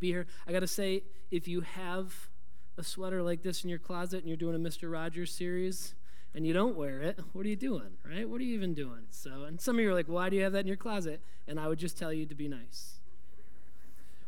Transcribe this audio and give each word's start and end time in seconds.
be 0.00 0.08
here. 0.08 0.26
I 0.46 0.52
got 0.52 0.60
to 0.60 0.66
say, 0.66 1.02
if 1.30 1.48
you 1.48 1.60
have 1.62 2.28
a 2.76 2.82
sweater 2.82 3.22
like 3.22 3.42
this 3.42 3.64
in 3.64 3.70
your 3.70 3.78
closet 3.78 4.18
and 4.18 4.28
you're 4.28 4.36
doing 4.36 4.54
a 4.54 4.58
Mr. 4.58 4.90
Rogers 4.90 5.32
series 5.32 5.94
and 6.34 6.46
you 6.46 6.52
don't 6.52 6.76
wear 6.76 7.00
it, 7.00 7.18
what 7.32 7.44
are 7.44 7.48
you 7.48 7.56
doing, 7.56 7.96
right? 8.08 8.28
What 8.28 8.40
are 8.40 8.44
you 8.44 8.54
even 8.54 8.74
doing? 8.74 9.06
So, 9.10 9.44
and 9.44 9.60
some 9.60 9.76
of 9.76 9.82
you 9.82 9.90
are 9.90 9.94
like, 9.94 10.06
why 10.06 10.28
do 10.28 10.36
you 10.36 10.42
have 10.42 10.52
that 10.52 10.60
in 10.60 10.66
your 10.68 10.76
closet? 10.76 11.20
And 11.46 11.58
I 11.58 11.68
would 11.68 11.78
just 11.78 11.98
tell 11.98 12.12
you 12.12 12.26
to 12.26 12.34
be 12.34 12.48
nice 12.48 12.97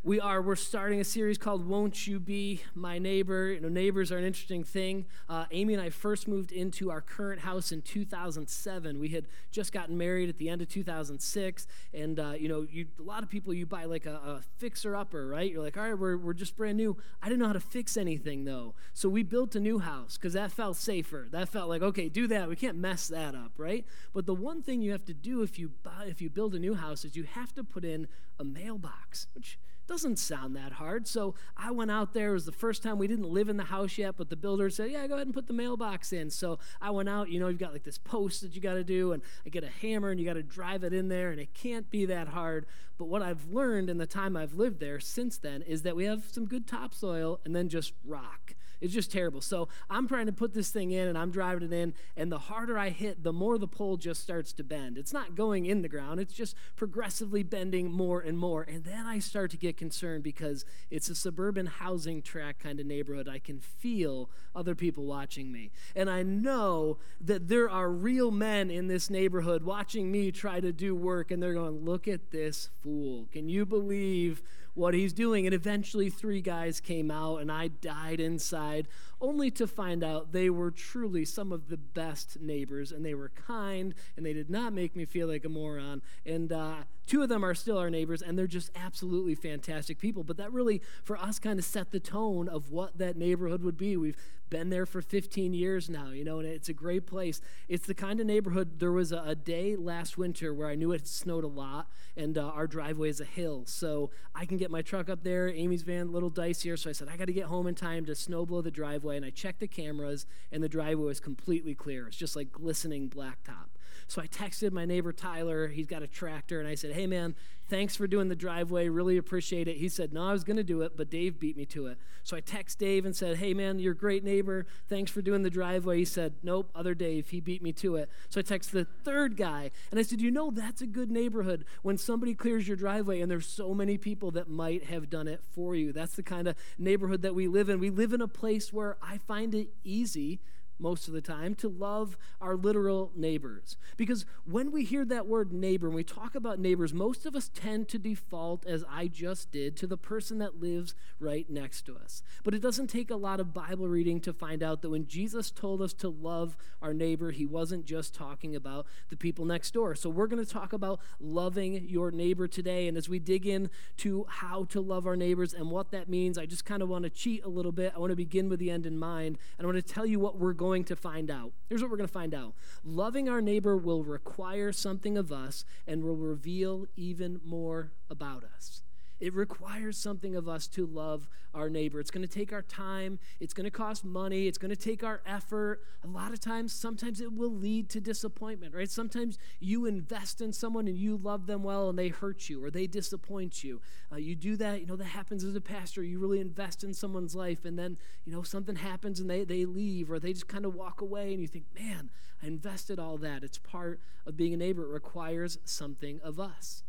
we 0.03 0.19
are 0.19 0.41
we're 0.41 0.57
starting 0.57 0.99
a 0.99 1.05
series 1.05 1.37
called 1.37 1.67
won't 1.69 2.07
you 2.07 2.19
be 2.19 2.63
my 2.75 2.99
neighbor? 2.99 3.53
You 3.53 3.61
know 3.61 3.69
neighbors 3.69 4.11
are 4.11 4.17
an 4.17 4.25
interesting 4.25 4.65
thing. 4.65 5.05
Uh, 5.29 5.45
amy 5.51 5.75
and 5.75 5.83
i 5.83 5.91
first 5.91 6.27
moved 6.27 6.53
into 6.53 6.91
our 6.91 7.03
current 7.03 7.43
house 7.43 7.71
in 7.71 7.83
2007 7.83 8.99
we 8.99 9.09
had 9.09 9.27
just 9.51 9.73
gotten 9.73 9.99
married 9.99 10.31
at 10.31 10.39
the 10.39 10.49
end 10.49 10.63
of 10.63 10.69
2006 10.69 11.67
and 11.93 12.19
uh, 12.19 12.33
you 12.39 12.49
know 12.49 12.67
you, 12.71 12.87
a 12.99 13.03
lot 13.03 13.23
of 13.23 13.29
people 13.29 13.53
you 13.53 13.67
buy 13.67 13.85
like 13.85 14.07
a, 14.07 14.15
a 14.15 14.41
fixer 14.57 14.97
upper 14.97 15.27
right? 15.27 15.53
You're 15.53 15.63
like 15.63 15.77
all 15.77 15.85
right 15.85 15.99
we're, 15.99 16.17
we're 16.17 16.33
just 16.33 16.57
brand 16.57 16.79
new. 16.79 16.97
I 17.23 17.29
didn't 17.29 17.41
know 17.41 17.49
how 17.49 17.53
to 17.53 17.61
fix 17.61 17.99
anything 17.99 18.45
though. 18.47 18.75
So 18.95 19.09
we 19.11 19.23
built 19.23 19.55
a 19.55 19.61
new 19.61 19.81
house 19.81 20.17
because 20.17 20.33
that 20.33 20.51
felt 20.51 20.79
safer. 20.79 21.29
That 21.31 21.51
felt 21.51 21.69
like 21.69 21.83
okay 21.83 22.09
do 22.09 22.27
that. 22.29 22.49
We 22.49 22.57
can't 22.57 22.79
mess 22.79 23.07
that 23.09 23.35
up 23.35 23.53
right? 23.59 23.85
But 24.15 24.25
the 24.25 24.35
one 24.35 24.63
thing 24.63 24.81
you 24.81 24.93
have 24.93 25.05
to 25.05 25.15
do 25.15 25.43
if 25.43 25.59
you 25.59 25.73
buy 25.83 26.07
if 26.07 26.23
you 26.23 26.31
build 26.31 26.55
a 26.55 26.59
new 26.59 26.75
house 26.75 27.05
is 27.05 27.17
you 27.17 27.25
have 27.25 27.55
to 27.55 27.63
put 27.63 27.85
in 27.85 28.09
a 28.39 28.45
mailbox 28.45 29.27
which 29.35 29.59
doesn't 29.91 30.19
sound 30.19 30.55
that 30.55 30.73
hard. 30.73 31.09
So 31.09 31.35
I 31.57 31.73
went 31.73 31.91
out 31.91 32.15
there. 32.15 32.31
It 32.31 32.35
was 32.35 32.45
the 32.47 32.53
first 32.53 32.83
time 32.83 32.97
we 32.97 33.09
didn't 33.09 33.29
live 33.29 33.49
in 33.49 33.57
the 33.57 33.65
house 33.65 33.99
yet, 33.99 34.15
but 34.17 34.31
the 34.31 34.37
builder 34.37 34.71
said, 34.71 34.93
Yeah, 34.93 35.07
go 35.09 35.15
ahead 35.15 35.27
and 35.27 35.35
put 35.35 35.49
the 35.49 35.53
mailbox 35.53 36.13
in. 36.13 36.31
So 36.31 36.59
I 36.81 36.91
went 36.91 37.09
out. 37.09 37.29
You 37.29 37.41
know, 37.41 37.49
you've 37.49 37.59
got 37.59 37.73
like 37.73 37.83
this 37.83 37.99
post 37.99 38.41
that 38.43 38.55
you 38.55 38.61
got 38.61 38.75
to 38.75 38.85
do, 38.85 39.13
and 39.13 39.23
I 39.45 39.49
get 39.49 39.65
a 39.65 39.69
hammer 39.69 40.11
and 40.11 40.21
you 40.21 40.25
got 40.25 40.35
to 40.35 40.43
drive 40.43 40.85
it 40.85 40.93
in 40.93 41.09
there, 41.09 41.33
and 41.33 41.41
it 41.41 41.55
can't 41.55 41.91
be 41.91 42.07
that 42.07 42.29
hard. 42.29 42.67
But 42.99 43.07
what 43.07 43.21
I've 43.21 43.47
learned 43.51 43.91
in 43.91 43.99
the 43.99 44.07
time 44.07 44.37
I've 44.37 44.55
lived 44.55 44.79
there 44.79 45.01
since 45.01 45.39
then 45.39 45.63
is 45.63 45.83
that 45.83 45.97
we 45.97 46.05
have 46.05 46.25
some 46.31 46.47
good 46.47 46.67
topsoil 46.67 47.41
and 47.45 47.55
then 47.57 47.69
just 47.69 47.93
rock. 48.05 48.55
It's 48.81 48.95
just 48.95 49.13
terrible. 49.13 49.41
So 49.41 49.69
I'm 49.89 50.09
trying 50.09 50.27
to 50.27 50.33
put 50.33 50.55
this 50.55 50.71
thing 50.71 50.91
in 50.91 51.09
and 51.09 51.19
I'm 51.19 51.31
driving 51.31 51.63
it 51.65 51.73
in, 51.73 51.95
and 52.17 52.33
the 52.33 52.39
harder 52.39 52.79
I 52.79 52.91
hit, 52.91 53.23
the 53.23 53.33
more 53.33 53.59
the 53.59 53.69
pole 53.69 53.97
just 53.97 54.23
starts 54.23 54.53
to 54.55 54.65
bend. 54.65 54.97
It's 54.97 55.13
not 55.13 55.35
going 55.35 55.67
in 55.67 55.83
the 55.83 55.89
ground, 55.89 56.21
it's 56.21 56.35
just 56.35 56.57
progressively 56.77 57.43
bending 57.43 57.91
more 57.91 58.21
and 58.21 58.39
more. 58.39 58.63
And 58.63 58.85
then 58.85 59.07
I 59.07 59.19
start 59.19 59.51
to 59.53 59.57
get 59.57 59.77
concerned 59.77 60.23
because 60.23 60.65
it's 60.91 61.09
a 61.09 61.15
suburban 61.15 61.67
housing 61.67 62.23
tract 62.23 62.61
kind 62.61 62.81
of 62.81 62.87
neighborhood. 62.87 63.29
I 63.29 63.39
can 63.39 63.61
feel 63.61 64.31
other 64.55 64.75
people 64.75 65.05
watching 65.05 65.53
me. 65.53 65.71
And 65.95 66.09
I 66.09 66.23
know 66.23 66.99
that 67.21 67.49
there 67.49 67.69
are 67.69 67.91
real 67.91 68.31
men 68.31 68.71
in 68.71 68.87
this 68.87 69.11
neighborhood 69.11 69.63
watching 69.63 70.11
me 70.11 70.33
try 70.33 70.61
to 70.61 70.73
do 70.73 70.95
work, 70.95 71.31
and 71.31 71.43
they're 71.43 71.55
going, 71.55 71.85
Look 71.85 72.09
at 72.09 72.31
this 72.31 72.71
fool. 72.83 73.29
Can 73.33 73.49
you 73.49 73.67
believe? 73.67 74.43
What 74.75 74.95
he's 74.95 75.13
doing. 75.13 75.47
And 75.47 75.55
eventually, 75.55 76.11
three 76.11 76.41
guys 76.41 76.81
came 76.81 77.11
out, 77.11 77.41
and 77.41 77.51
I 77.51 77.69
died 77.69 78.21
inside, 78.21 78.89
only 79.21 79.51
to 79.53 79.67
find 79.67 80.03
out 80.03 80.33
they 80.33 80.51
were 80.51 80.71
truly 80.71 81.25
some 81.25 81.53
of 81.53 81.69
the 81.69 81.77
best 81.77 82.41
neighbors, 82.41 82.93
and 82.93 83.05
they 83.05 83.15
were 83.15 83.31
kind, 83.31 83.95
and 84.17 84.25
they 84.25 84.33
did 84.33 84.51
not 84.51 84.73
make 84.73 84.97
me 84.97 85.05
feel 85.05 85.29
like 85.29 85.45
a 85.45 85.49
moron. 85.49 86.03
And 86.25 86.53
uh, 86.53 86.75
two 87.07 87.23
of 87.23 87.29
them 87.29 87.45
are 87.45 87.55
still 87.55 87.79
our 87.79 87.91
neighbors, 87.91 88.23
and 88.23 88.39
they're 88.39 88.47
just 88.47 88.71
absolutely 88.75 89.35
fantastic 89.35 89.99
people. 89.99 90.25
But 90.25 90.37
that 90.39 90.53
really, 90.53 90.81
for 91.03 91.17
us, 91.17 91.39
kind 91.39 91.59
of 91.59 91.65
set 91.65 91.91
the 91.91 92.01
tone 92.01 92.49
of 92.49 92.71
what 92.71 92.99
that 92.99 93.17
neighborhood 93.17 93.63
would 93.63 93.77
be. 93.77 93.97
We've 93.97 94.17
been 94.51 94.71
there 94.71 94.85
for 94.85 95.01
15 95.01 95.55
years 95.55 95.89
now, 95.89 96.11
you 96.11 96.25
know, 96.25 96.41
and 96.41 96.49
it's 96.49 96.69
a 96.69 96.73
great 96.73 97.07
place. 97.07 97.41
It's 97.69 97.87
the 97.87 97.95
kind 97.95 98.21
of 98.21 98.27
neighborhood, 98.27 98.81
there 98.81 98.93
was 98.93 99.13
a, 99.13 99.23
a 99.25 99.35
day 99.35 99.77
last 99.77 100.19
winter 100.19 100.53
where 100.53 100.69
I 100.69 100.75
knew 100.75 100.93
it 100.93 101.07
snowed 101.07 101.45
a 101.45 101.49
lot, 101.49 101.89
and 102.17 102.37
uh, 102.37 102.49
our 102.49 102.67
driveway 102.67 103.09
is 103.09 103.21
a 103.21 103.25
hill. 103.25 103.65
So 103.67 104.11
I 104.35 104.45
can 104.45 104.57
get 104.57 104.71
my 104.71 104.83
truck 104.83 105.09
up 105.09 105.23
there, 105.23 105.49
Amy's 105.49 105.83
van, 105.83 106.09
a 106.09 106.11
little 106.11 106.31
dicier. 106.31 106.79
So 106.79 106.91
I 106.91 106.93
said, 106.93 107.09
I 107.09 107.17
got 107.17 107.27
to 107.27 107.33
get 107.33 107.47
home 107.47 107.67
in 107.67 107.75
time 107.75 108.05
to 108.07 108.15
snow 108.15 108.45
blow 108.45 108.61
the 108.61 108.71
driveway. 108.71 109.17
And 109.17 109.25
I 109.25 109.31
checked 109.31 109.61
the 109.61 109.69
cameras, 109.69 110.27
and 110.51 110.63
the 110.63 110.69
driveway 110.69 111.07
was 111.07 111.21
completely 111.21 111.75
clear. 111.75 112.09
It's 112.09 112.17
just 112.17 112.37
like 112.37 112.53
glistening 112.53 113.09
blacktop. 113.09 113.71
So 114.11 114.21
I 114.21 114.27
texted 114.27 114.73
my 114.73 114.85
neighbor 114.85 115.13
Tyler. 115.13 115.69
He's 115.69 115.87
got 115.87 116.03
a 116.03 116.09
tractor, 116.09 116.59
and 116.59 116.69
I 116.69 116.75
said, 116.75 116.95
Hey, 116.95 117.07
man, 117.07 117.37
thanks 117.69 117.95
for 117.95 118.09
doing 118.09 118.27
the 118.27 118.35
driveway. 118.35 118.89
Really 118.89 119.17
appreciate 119.17 119.69
it. 119.69 119.77
He 119.77 119.89
said, 119.89 120.13
No, 120.13 120.27
I 120.27 120.33
was 120.33 120.43
going 120.43 120.57
to 120.57 120.65
do 120.65 120.83
it, 120.83 120.97
but 120.97 121.11
Dave 121.11 121.39
beat 121.39 121.57
me 121.57 121.65
to 121.67 121.87
it. 121.87 121.97
So 122.25 122.37
I 122.37 122.41
text 122.41 122.81
Dave 122.81 123.07
and 123.07 123.15
said, 123.15 123.37
Hey, 123.37 123.55
man, 123.55 123.79
you're 123.79 123.93
a 123.93 123.97
great 123.97 124.25
neighbor. 124.25 124.67
Thanks 124.89 125.13
for 125.13 125.23
doing 125.23 125.45
the 125.45 125.49
driveway. 125.49 125.99
He 125.99 126.05
said, 126.05 126.35
Nope, 126.43 126.73
other 126.75 126.93
Dave. 126.93 127.29
He 127.29 127.39
beat 127.39 127.63
me 127.63 127.73
to 127.75 127.95
it. 127.95 128.11
So 128.29 128.41
I 128.41 128.43
text 128.43 128.73
the 128.73 128.85
third 128.85 129.37
guy, 129.37 129.71
and 129.93 130.01
I 130.01 130.03
said, 130.03 130.21
You 130.21 130.33
know, 130.33 130.51
that's 130.51 130.83
a 130.83 130.89
good 130.89 131.13
neighborhood 131.13 131.65
when 131.83 131.97
somebody 131.97 132.35
clears 132.35 132.67
your 132.67 132.77
driveway, 132.77 133.21
and 133.21 133.31
there's 133.31 133.47
so 133.47 133.75
many 133.75 133.97
people 133.97 134.33
that 134.33 134.51
might 134.51 134.87
have 134.87 135.09
done 135.09 135.29
it 135.29 135.41
for 135.53 135.77
you. 135.77 135.93
That's 135.93 136.17
the 136.17 136.25
kind 136.25 136.49
of 136.49 136.57
neighborhood 136.81 137.23
that 137.23 137.37
we 137.37 137.47
live 137.47 137.69
in. 137.69 137.79
We 137.79 137.91
live 137.91 138.13
in 138.13 138.21
a 138.21 138.29
place 138.29 138.73
where 138.73 138.97
I 139.01 139.19
find 139.19 139.55
it 139.55 139.69
easy 139.85 140.41
most 140.81 141.09
of 141.09 141.15
the 141.15 141.21
time 141.21 141.55
to 141.57 141.69
love 141.69 142.17
our 142.41 142.57
literal 142.57 143.13
neighbors. 143.15 143.77
Because 143.97 144.25
when 144.45 144.71
we 144.73 144.85
hear 144.85 145.05
that 145.05 145.27
word 145.27 145.53
neighbor, 145.53 145.87
and 145.87 145.95
we 145.95 146.05
talk 146.05 146.35
about 146.35 146.59
neighbors, 146.59 146.93
most 146.95 147.27
of 147.27 147.37
us 147.37 147.51
tend 147.55 147.89
to 147.89 147.99
default, 147.99 148.67
as 148.67 148.85
I 148.91 149.07
just 149.07 149.51
did, 149.51 149.77
to 149.77 149.87
the 149.87 149.97
person 149.97 150.39
that 150.39 150.61
lives 150.61 150.95
right 151.19 151.49
next 151.51 151.83
to 151.87 151.97
us. 151.97 152.23
But 152.45 152.55
it 152.55 152.63
doesn't 152.63 152.89
take 152.89 153.11
a 153.11 153.17
lot 153.17 153.41
of 153.41 153.53
Bible 153.53 153.89
reading 153.89 154.21
to 154.21 154.33
find 154.33 154.63
out 154.63 154.83
that 154.83 154.91
when 154.91 155.07
Jesus 155.07 155.51
told 155.51 155.83
us 155.83 155.93
to 155.95 156.09
love 156.09 156.57
our 156.81 156.95
neighbor, 156.95 157.31
he 157.31 157.45
wasn't 157.45 157.85
just 157.85 158.15
talking 158.15 158.57
about 158.57 158.87
the 159.09 159.17
people 159.17 159.45
next 159.45 159.73
door. 159.73 159.95
So 159.95 160.09
we're 160.09 160.27
going 160.27 160.45
to 160.45 160.51
talk 160.51 160.73
about 160.73 161.01
loving 161.21 161.85
your 161.89 162.11
neighbor 162.11 162.49
today. 162.49 162.89
And 162.89 162.97
as 162.97 163.09
we 163.09 163.19
dig 163.19 163.47
in 163.47 163.71
to 163.99 164.27
how 164.29 164.65
to 164.65 164.81
love 164.81 165.07
our 165.07 165.17
neighbors 165.17 165.53
and 165.53 165.71
what 165.71 165.91
that 165.91 166.09
means, 166.09 166.39
I 166.39 166.47
just 166.47 166.65
kind 166.65 166.83
of 166.83 166.89
want 166.89 167.05
to 167.05 167.11
cheat 167.11 167.45
a 167.45 167.49
little 167.49 167.73
bit. 167.73 167.93
I 167.95 167.99
want 167.99 168.11
to 168.11 168.17
begin 168.17 168.49
with 168.49 168.61
the 168.61 168.71
end 168.71 168.87
in 168.87 168.99
mind. 168.99 169.39
And 169.59 169.67
I 169.67 169.71
want 169.71 169.85
to 169.85 169.93
tell 169.93 170.07
you 170.07 170.19
what 170.19 170.39
we're 170.39 170.53
going 170.53 170.70
going 170.71 170.85
to 170.85 170.95
find 170.95 171.33
out. 171.33 171.51
Here's 171.69 171.83
what 171.83 171.91
we're 171.91 171.97
going 171.97 172.07
to 172.07 172.13
find 172.13 172.33
out 172.33 172.55
loving 172.85 173.29
our 173.29 173.41
neighbor 173.43 173.77
will 173.77 174.05
require 174.05 174.71
something 174.71 175.19
of 175.19 175.33
us 175.33 175.65
and 175.85 176.05
will 176.05 176.15
reveal 176.15 176.87
even 176.95 177.41
more 177.45 177.91
about 178.09 178.45
us. 178.45 178.83
It 179.21 179.35
requires 179.35 179.99
something 179.99 180.35
of 180.35 180.49
us 180.49 180.67
to 180.69 180.87
love 180.87 181.29
our 181.53 181.69
neighbor. 181.69 182.01
It's 182.01 182.11
going 182.11 182.27
to 182.27 182.33
take 182.33 182.53
our 182.53 182.63
time. 182.63 183.19
It's 183.39 183.53
going 183.53 183.65
to 183.65 183.71
cost 183.71 184.05
money. 184.05 184.47
It's 184.47 184.57
going 184.57 184.71
to 184.71 184.77
take 184.77 185.05
our 185.05 185.21
effort. 185.27 185.83
A 186.05 186.09
lot 186.09 186.33
of 186.33 186.41
times, 186.41 186.73
sometimes 186.73 187.21
it 187.21 187.33
will 187.33 187.53
lead 187.53 187.91
to 187.91 188.01
disappointment, 188.01 188.75
right? 188.75 188.91
Sometimes 188.91 189.39
you 189.59 189.85
invest 189.85 190.41
in 190.41 190.53
someone 190.53 190.89
and 190.89 190.97
you 190.97 191.17
love 191.17 191.47
them 191.47 191.63
well 191.63 191.91
and 191.91 191.99
they 191.99 192.09
hurt 192.09 192.49
you 192.49 192.65
or 192.65 192.71
they 192.71 192.87
disappoint 192.87 193.63
you. 193.63 193.81
Uh, 194.11 194.17
you 194.17 194.35
do 194.35 194.57
that, 194.57 194.81
you 194.81 194.87
know, 194.87 194.97
that 194.97 195.05
happens 195.05 195.45
as 195.45 195.55
a 195.55 195.61
pastor. 195.61 196.03
You 196.03 196.19
really 196.19 196.41
invest 196.41 196.83
in 196.83 196.95
someone's 196.95 197.35
life 197.35 197.65
and 197.65 197.79
then, 197.79 197.99
you 198.25 198.33
know, 198.33 198.43
something 198.43 198.77
happens 198.77 199.21
and 199.21 199.29
they, 199.29 199.45
they 199.45 199.67
leave 199.67 200.11
or 200.11 200.19
they 200.19 200.33
just 200.33 200.49
kind 200.49 200.65
of 200.65 200.75
walk 200.75 201.01
away 201.01 201.33
and 201.33 201.43
you 201.43 201.49
think, 201.49 201.65
man, 201.79 202.11
I 202.43 202.47
invested 202.47 202.99
all 202.99 203.19
that. 203.19 203.43
It's 203.43 203.59
part 203.59 204.01
of 204.27 204.37
being 204.37 204.55
a 204.55 204.57
neighbor. 204.57 204.85
It 204.85 204.95
requires 204.95 205.59
something 205.65 206.21
of 206.23 206.41
us 206.41 206.85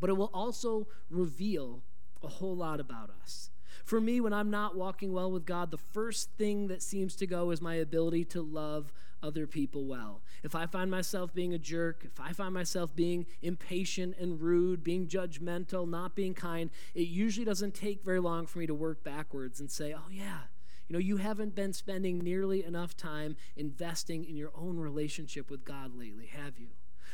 but 0.00 0.10
it 0.10 0.16
will 0.16 0.30
also 0.32 0.86
reveal 1.10 1.82
a 2.22 2.28
whole 2.28 2.56
lot 2.56 2.80
about 2.80 3.10
us. 3.22 3.50
For 3.84 4.00
me, 4.00 4.20
when 4.20 4.32
I'm 4.32 4.50
not 4.50 4.76
walking 4.76 5.12
well 5.12 5.30
with 5.30 5.46
God, 5.46 5.70
the 5.70 5.78
first 5.78 6.30
thing 6.36 6.68
that 6.68 6.82
seems 6.82 7.16
to 7.16 7.26
go 7.26 7.50
is 7.50 7.62
my 7.62 7.74
ability 7.74 8.24
to 8.26 8.42
love 8.42 8.92
other 9.22 9.46
people 9.46 9.86
well. 9.86 10.22
If 10.42 10.54
I 10.54 10.66
find 10.66 10.90
myself 10.90 11.34
being 11.34 11.54
a 11.54 11.58
jerk, 11.58 12.02
if 12.04 12.20
I 12.20 12.32
find 12.32 12.54
myself 12.54 12.94
being 12.94 13.26
impatient 13.42 14.16
and 14.18 14.40
rude, 14.40 14.84
being 14.84 15.08
judgmental, 15.08 15.88
not 15.88 16.14
being 16.14 16.34
kind, 16.34 16.70
it 16.94 17.08
usually 17.08 17.44
doesn't 17.44 17.74
take 17.74 18.04
very 18.04 18.20
long 18.20 18.46
for 18.46 18.58
me 18.58 18.66
to 18.66 18.74
work 18.74 19.02
backwards 19.02 19.58
and 19.60 19.70
say, 19.70 19.94
oh, 19.96 20.10
yeah. 20.10 20.40
You 20.88 20.94
know, 20.94 21.00
you 21.00 21.18
haven't 21.18 21.54
been 21.54 21.72
spending 21.72 22.18
nearly 22.18 22.64
enough 22.64 22.96
time 22.96 23.36
investing 23.56 24.24
in 24.24 24.36
your 24.36 24.52
own 24.54 24.78
relationship 24.78 25.50
with 25.50 25.64
God 25.64 25.94
lately, 25.94 26.26
have 26.26 26.58
you? 26.58 26.68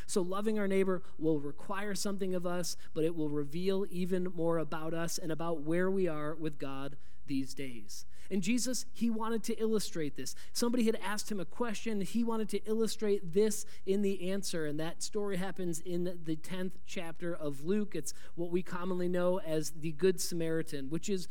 So, 0.06 0.22
loving 0.22 0.58
our 0.58 0.68
neighbor 0.68 1.02
will 1.18 1.40
require 1.40 1.94
something 1.94 2.34
of 2.34 2.46
us, 2.46 2.76
but 2.94 3.04
it 3.04 3.16
will 3.16 3.28
reveal 3.28 3.86
even 3.90 4.28
more 4.34 4.58
about 4.58 4.94
us 4.94 5.18
and 5.18 5.30
about 5.32 5.62
where 5.62 5.90
we 5.90 6.08
are 6.08 6.34
with 6.34 6.58
God 6.58 6.96
these 7.26 7.54
days. 7.54 8.04
And 8.30 8.42
Jesus, 8.42 8.86
he 8.92 9.10
wanted 9.10 9.42
to 9.44 9.54
illustrate 9.60 10.16
this. 10.16 10.34
Somebody 10.52 10.86
had 10.86 10.98
asked 11.04 11.30
him 11.30 11.40
a 11.40 11.44
question, 11.44 12.00
he 12.00 12.24
wanted 12.24 12.48
to 12.50 12.64
illustrate 12.64 13.34
this 13.34 13.66
in 13.84 14.02
the 14.02 14.30
answer. 14.30 14.66
And 14.66 14.80
that 14.80 15.02
story 15.02 15.36
happens 15.36 15.80
in 15.80 16.18
the 16.24 16.36
10th 16.36 16.72
chapter 16.86 17.34
of 17.34 17.64
Luke. 17.64 17.94
It's 17.94 18.14
what 18.34 18.50
we 18.50 18.62
commonly 18.62 19.08
know 19.08 19.40
as 19.40 19.70
the 19.70 19.92
Good 19.92 20.20
Samaritan, 20.20 20.88
which 20.88 21.08
is 21.08 21.28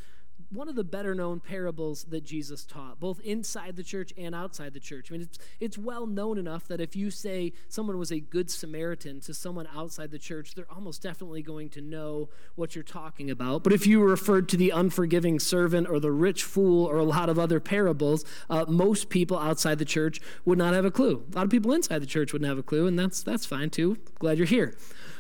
one 0.54 0.70
of 0.70 0.76
the 0.76 0.84
better 0.84 1.16
known 1.16 1.40
parables 1.40 2.06
that 2.10 2.24
Jesus 2.24 2.64
taught, 2.64 3.00
both 3.00 3.20
inside 3.22 3.76
the 3.76 3.84
church 3.84 4.14
and 4.18 4.36
outside 4.36 4.74
the 4.74 4.80
church. 4.80 5.10
I 5.10 5.14
mean, 5.14 5.22
it's, 5.24 5.40
it's 5.60 5.78
well 5.78 6.06
known 6.06 6.38
enough 6.38 6.68
that 6.68 6.80
if 6.80 6.96
you 6.96 7.10
say 7.10 7.54
someone 7.68 7.98
was 7.98 8.12
a 8.12 8.20
good 8.20 8.50
Samaritan 8.50 9.20
to 9.22 9.34
someone 9.34 9.68
outside 9.76 10.12
the 10.12 10.20
church, 10.20 10.56
they're 10.56 10.72
almost 10.72 11.02
definitely 11.02 11.42
going 11.42 11.70
to 11.70 11.82
know 11.82 12.30
what 12.56 12.76
you're 12.76 12.84
talking 12.84 13.30
about. 13.30 13.64
But 13.64 13.74
if 13.74 13.88
you 13.88 14.02
referred 14.02 14.48
to 14.50 14.58
the 14.58 14.70
unforgiving 14.70 15.40
servant 15.40 15.88
or 15.90 16.00
the 16.00 16.12
rich 16.12 16.44
fool 16.44 16.86
or 16.86 16.98
a 16.98 17.04
lot 17.04 17.30
of 17.30 17.40
other 17.40 17.60
parables, 17.60 18.24
uh, 18.50 18.66
most 18.68 19.10
people 19.10 19.38
outside 19.38 19.80
the 19.80 19.86
church 19.86 20.20
would 20.46 20.58
not 20.58 20.74
have 20.74 20.86
a 20.86 20.92
clue. 20.92 21.26
A 21.32 21.36
lot 21.36 21.46
of 21.46 21.52
people 21.52 21.72
inside 21.74 22.00
the 22.00 22.06
church 22.06 22.34
wouldn't 22.34 22.48
have 22.48 22.58
a 22.58 22.64
clue, 22.64 22.88
and 22.88 22.98
that's, 22.98 23.24
that's 23.24 23.46
fine 23.46 23.70
too. 23.70 23.98
Glad 24.20 24.38
you're 24.38 24.48
here. 24.48 24.76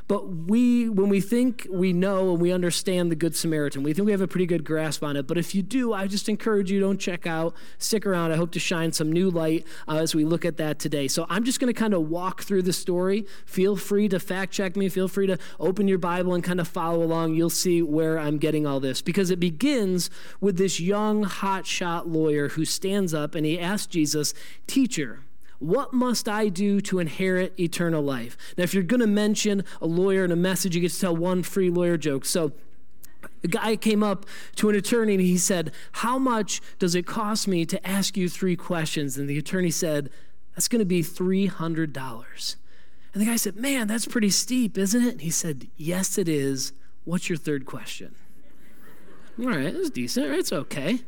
But 0.07 0.27
we, 0.27 0.89
when 0.89 1.09
we 1.09 1.21
think 1.21 1.67
we 1.69 1.93
know 1.93 2.31
and 2.31 2.41
we 2.41 2.51
understand 2.51 3.11
the 3.11 3.15
Good 3.15 3.35
Samaritan, 3.35 3.83
we 3.83 3.93
think 3.93 4.05
we 4.05 4.11
have 4.11 4.21
a 4.21 4.27
pretty 4.27 4.45
good 4.45 4.63
grasp 4.63 5.03
on 5.03 5.15
it. 5.15 5.27
But 5.27 5.37
if 5.37 5.55
you 5.55 5.61
do, 5.61 5.93
I 5.93 6.07
just 6.07 6.27
encourage 6.27 6.71
you 6.71 6.79
don't 6.79 6.99
check 6.99 7.25
out, 7.25 7.55
stick 7.77 8.05
around. 8.05 8.31
I 8.31 8.35
hope 8.35 8.51
to 8.51 8.59
shine 8.59 8.91
some 8.91 9.11
new 9.11 9.29
light 9.29 9.65
uh, 9.87 9.97
as 9.97 10.13
we 10.13 10.25
look 10.25 10.45
at 10.45 10.57
that 10.57 10.79
today. 10.79 11.07
So 11.07 11.25
I'm 11.29 11.43
just 11.43 11.59
going 11.59 11.73
to 11.73 11.79
kind 11.79 11.93
of 11.93 12.09
walk 12.09 12.43
through 12.43 12.63
the 12.63 12.73
story. 12.73 13.25
Feel 13.45 13.75
free 13.75 14.09
to 14.09 14.19
fact 14.19 14.51
check 14.51 14.75
me. 14.75 14.89
Feel 14.89 15.07
free 15.07 15.27
to 15.27 15.37
open 15.59 15.87
your 15.87 15.99
Bible 15.99 16.33
and 16.33 16.43
kind 16.43 16.59
of 16.59 16.67
follow 16.67 17.01
along. 17.01 17.35
You'll 17.35 17.49
see 17.49 17.81
where 17.81 18.19
I'm 18.19 18.37
getting 18.37 18.67
all 18.67 18.79
this 18.79 19.01
because 19.01 19.31
it 19.31 19.39
begins 19.39 20.09
with 20.41 20.57
this 20.57 20.79
young 20.79 21.23
hotshot 21.23 22.11
lawyer 22.11 22.49
who 22.49 22.65
stands 22.65 23.13
up 23.13 23.35
and 23.35 23.45
he 23.45 23.59
asks 23.59 23.87
Jesus, 23.87 24.33
"Teacher." 24.67 25.19
What 25.63 25.93
must 25.93 26.27
I 26.27 26.49
do 26.49 26.81
to 26.81 26.99
inherit 26.99 27.57
eternal 27.57 28.01
life? 28.01 28.35
Now, 28.57 28.65
if 28.65 28.73
you're 28.73 28.83
going 28.83 28.99
to 28.99 29.07
mention 29.07 29.63
a 29.81 29.87
lawyer 29.87 30.25
in 30.25 30.31
a 30.33 30.35
message, 30.35 30.75
you 30.75 30.81
get 30.81 30.91
to 30.91 30.99
tell 30.99 31.15
one 31.15 31.41
free 31.41 31.69
lawyer 31.69 31.95
joke. 31.95 32.25
So, 32.25 32.51
a 33.45 33.47
guy 33.47 33.77
came 33.77 34.03
up 34.03 34.25
to 34.57 34.67
an 34.67 34.75
attorney 34.75 35.13
and 35.13 35.21
he 35.21 35.37
said, 35.37 35.71
How 35.93 36.19
much 36.19 36.59
does 36.79 36.95
it 36.95 37.05
cost 37.05 37.47
me 37.47 37.65
to 37.65 37.87
ask 37.87 38.17
you 38.17 38.27
three 38.27 38.57
questions? 38.57 39.17
And 39.17 39.29
the 39.29 39.37
attorney 39.37 39.71
said, 39.71 40.09
That's 40.53 40.67
going 40.67 40.79
to 40.79 40.85
be 40.85 41.01
$300. 41.01 42.55
And 43.13 43.21
the 43.21 43.25
guy 43.25 43.37
said, 43.37 43.55
Man, 43.55 43.87
that's 43.87 44.05
pretty 44.05 44.31
steep, 44.31 44.77
isn't 44.77 45.01
it? 45.01 45.11
And 45.13 45.21
he 45.21 45.29
said, 45.29 45.67
Yes, 45.77 46.17
it 46.17 46.27
is. 46.27 46.73
What's 47.05 47.29
your 47.29 47.37
third 47.37 47.65
question? 47.65 48.15
All 49.39 49.47
right, 49.47 49.73
that's 49.73 49.91
decent. 49.91 50.25
It's 50.25 50.51
okay. 50.51 50.99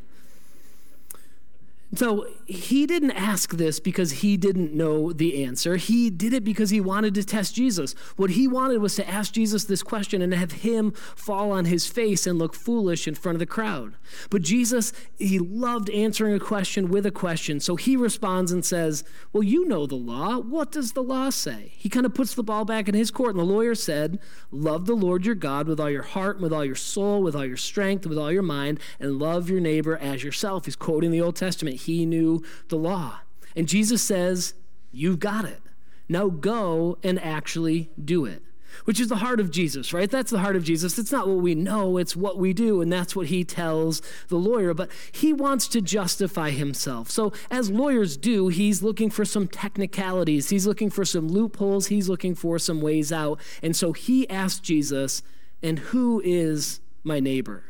So 1.96 2.28
he 2.46 2.86
didn't 2.86 3.12
ask 3.12 3.54
this 3.54 3.80
because 3.80 4.12
he 4.12 4.38
didn't 4.38 4.74
know 4.74 5.14
the 5.14 5.44
answer. 5.44 5.78
He 5.78 6.10
did 6.10 6.34
it 6.34 6.44
because 6.44 6.70
he 6.70 6.82
wanted 6.82 7.14
to 7.16 7.24
test 7.24 7.56
Jesus. 7.56 7.96
What 8.18 8.32
he 8.32 8.48
wanted 8.48 8.80
was 8.80 8.96
to 8.96 9.10
ask 9.10 9.34
Jesus 9.34 9.64
this 9.64 9.82
question 9.82 10.22
and 10.22 10.34
have 10.34 10.52
him 10.52 10.92
fall 10.92 11.52
on 11.52 11.66
his 11.66 11.88
face 11.88 12.28
and 12.28 12.38
look 12.38 12.54
foolish 12.54 13.08
in 13.08 13.16
front 13.16 13.36
of 13.36 13.40
the 13.40 13.46
crowd. 13.46 13.96
But 14.30 14.42
Jesus, 14.42 14.92
he 15.18 15.40
loved 15.40 15.90
answering 15.90 16.36
a 16.36 16.40
question 16.40 16.90
with 16.90 17.06
a 17.06 17.12
question. 17.12 17.60
So 17.60 17.76
he 17.76 17.96
responds 17.96 18.52
and 18.52 18.66
says, 18.66 19.04
Well, 19.32 19.44
you 19.44 19.66
know 19.66 19.86
the 19.86 19.96
law. 19.96 20.40
What 20.40 20.72
does 20.72 20.92
the 20.92 21.04
law 21.04 21.30
say? 21.30 21.72
He 21.78 21.90
kind 21.90 22.06
of 22.06 22.14
puts 22.14 22.36
the 22.36 22.44
ball 22.44 22.66
back 22.66 22.90
in 22.90 22.96
his 22.96 23.10
court. 23.12 23.32
And 23.32 23.40
the 23.40 23.54
lawyer 23.54 23.76
said, 23.76 24.20
Love 24.52 24.86
the 24.86 24.96
Lord 24.96 25.26
your 25.26 25.36
God 25.36 25.68
with 25.68 25.80
all 25.80 25.90
your 25.90 26.04
heart, 26.04 26.42
with 26.42 26.52
all 26.52 26.66
your 26.66 26.76
soul, 26.76 27.24
with 27.24 27.36
all 27.36 27.46
your 27.46 27.58
strength, 27.58 28.06
with 28.06 28.18
all 28.18 28.32
your 28.32 28.44
mind, 28.44 28.80
and 29.00 29.18
love 29.18 29.50
your 29.50 29.62
neighbor 29.62 29.98
as 29.98 30.24
yourself. 30.24 30.66
He's 30.66 30.76
quoting 30.76 31.12
the 31.12 31.22
Old 31.22 31.36
Testament 31.36 31.78
he 31.86 32.06
knew 32.06 32.44
the 32.68 32.78
law. 32.78 33.20
And 33.56 33.68
Jesus 33.68 34.02
says, 34.02 34.54
You've 34.92 35.20
got 35.20 35.46
it. 35.46 35.62
Now 36.08 36.30
go 36.30 36.98
and 37.04 37.20
actually 37.20 37.90
do 38.04 38.26
it. 38.26 38.42
Which 38.84 39.00
is 39.00 39.08
the 39.08 39.18
heart 39.18 39.40
of 39.40 39.52
Jesus, 39.52 39.94
right? 39.94 40.10
That's 40.10 40.32
the 40.32 40.40
heart 40.40 40.56
of 40.56 40.64
Jesus. 40.64 41.00
It's 41.00 41.12
not 41.12 41.28
what 41.28 41.38
we 41.38 41.56
know, 41.56 41.98
it's 41.98 42.16
what 42.16 42.38
we 42.38 42.54
do. 42.54 42.82
And 42.82 42.92
that's 42.92 43.16
what 43.16 43.28
he 43.28 43.44
tells 43.44 44.02
the 44.28 44.36
lawyer. 44.36 44.74
But 44.74 44.92
he 45.12 45.32
wants 45.32 45.68
to 45.70 45.82
justify 45.82 46.50
himself. 46.50 47.10
So, 47.10 47.32
as 47.50 47.72
lawyers 47.72 48.18
do, 48.18 48.50
he's 48.50 48.84
looking 48.84 49.10
for 49.10 49.24
some 49.24 49.48
technicalities, 49.48 50.50
he's 50.50 50.68
looking 50.68 50.90
for 50.90 51.06
some 51.06 51.30
loopholes, 51.30 51.88
he's 51.88 52.10
looking 52.10 52.36
for 52.36 52.60
some 52.60 52.82
ways 52.82 53.12
out. 53.12 53.40
And 53.64 53.76
so 53.76 53.94
he 53.94 54.30
asks 54.30 54.60
Jesus, 54.60 55.24
And 55.64 55.80
who 55.80 56.22
is 56.24 56.82
my 57.04 57.20
neighbor? 57.20 57.64